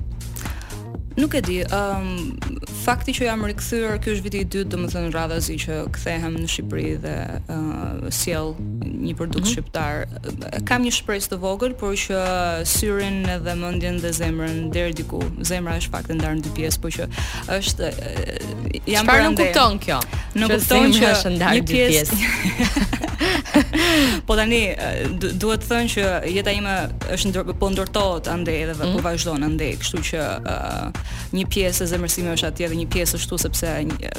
Nuk 1.18 1.34
e 1.36 1.42
di, 1.44 1.56
um, 1.76 2.08
fakti 2.84 3.12
që 3.14 3.26
jam 3.28 3.44
rikthyer 3.46 3.98
ky 4.02 4.14
është 4.16 4.24
viti 4.26 4.40
i 4.42 4.48
dytë 4.50 4.72
domethënë 4.72 5.10
radhazi 5.14 5.54
që 5.62 5.78
kthehem 5.94 6.34
në 6.42 6.48
Shqipëri 6.52 6.88
dhe 7.04 7.14
uh, 7.40 8.04
sjell 8.14 8.52
një 8.58 9.14
produkt 9.18 9.44
mm 9.44 9.48
-hmm. 9.48 9.52
shqiptar 9.52 10.62
kam 10.68 10.82
një 10.86 10.92
shpresë 10.98 11.30
të 11.32 11.36
vogël 11.44 11.74
por 11.80 11.94
që 12.04 12.18
syrin 12.74 13.26
edhe 13.36 13.54
mendjen 13.54 13.98
dhe 14.04 14.10
zemrën 14.20 14.58
deri 14.74 14.92
diku 14.98 15.22
zemra 15.50 15.76
është 15.78 15.90
fakte 15.90 16.12
ndarë 16.18 16.36
në 16.38 16.42
dy 16.46 16.50
pjesë 16.58 16.80
por 16.82 16.90
që 16.96 17.02
është 17.58 17.88
uh, 17.88 18.88
jam 18.94 19.06
parë 19.06 19.24
nuk 19.28 19.38
kupton 19.42 19.78
kjo 19.84 19.98
nuk 20.34 20.50
kupton 20.54 20.86
që 20.98 21.04
është 21.14 21.30
ndar 21.36 21.50
në 21.54 21.60
dy 21.62 21.66
pjesë 21.66 21.92
pjes. 22.10 22.10
po 24.26 24.36
tani 24.36 24.62
uh, 24.72 25.28
duhet 25.40 25.60
të 25.62 25.66
thënë 25.70 25.90
që 25.94 26.02
jeta 26.36 26.50
ime 26.60 26.74
është 27.14 27.28
ndër, 27.30 27.44
po 27.60 27.66
ndërtohet 27.74 28.24
andej 28.34 28.62
edhe 28.62 28.74
mm 28.74 28.80
-hmm. 28.80 28.92
po 28.92 28.98
mhm. 28.98 29.04
vazhdon 29.06 29.42
andej, 29.48 29.72
kështu 29.80 29.98
që 30.08 30.20
uh, 30.52 30.86
një 31.36 31.44
pjesë 31.52 31.84
e 31.92 32.32
është 32.36 32.46
atje 32.46 32.71
edhe 32.72 32.80
një 32.80 32.88
pjesë 32.92 33.18
ashtu 33.20 33.38
sepse 33.40 33.70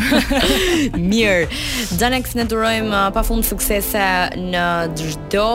Mirë. 1.13 1.47
xanex 2.01 2.35
ne 2.35 2.43
durojmë 2.51 2.99
pafund 3.13 3.43
suksese 3.45 4.07
në 4.53 4.65
çdo 4.99 5.51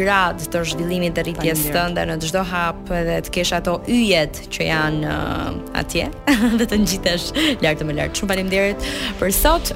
grad 0.00 0.36
të 0.52 0.58
zhvillimit 0.70 1.12
të 1.16 1.20
rritjes 1.24 1.58
tënde 1.74 2.00
në 2.10 2.16
çdo 2.28 2.42
hap 2.52 2.84
dhe 3.06 3.20
të 3.24 3.30
kesh 3.34 3.52
ato 3.58 3.72
yjet 3.88 4.34
që 4.54 4.62
janë 4.72 5.02
uh, 5.16 5.80
atje 5.80 6.04
dhe 6.58 6.64
të 6.70 6.76
ngjitesh 6.82 7.24
lart 7.62 7.80
më 7.88 7.92
lart. 7.98 8.12
Shumë 8.16 8.28
faleminderit 8.30 8.78
për 9.20 9.32
sot 9.32 9.72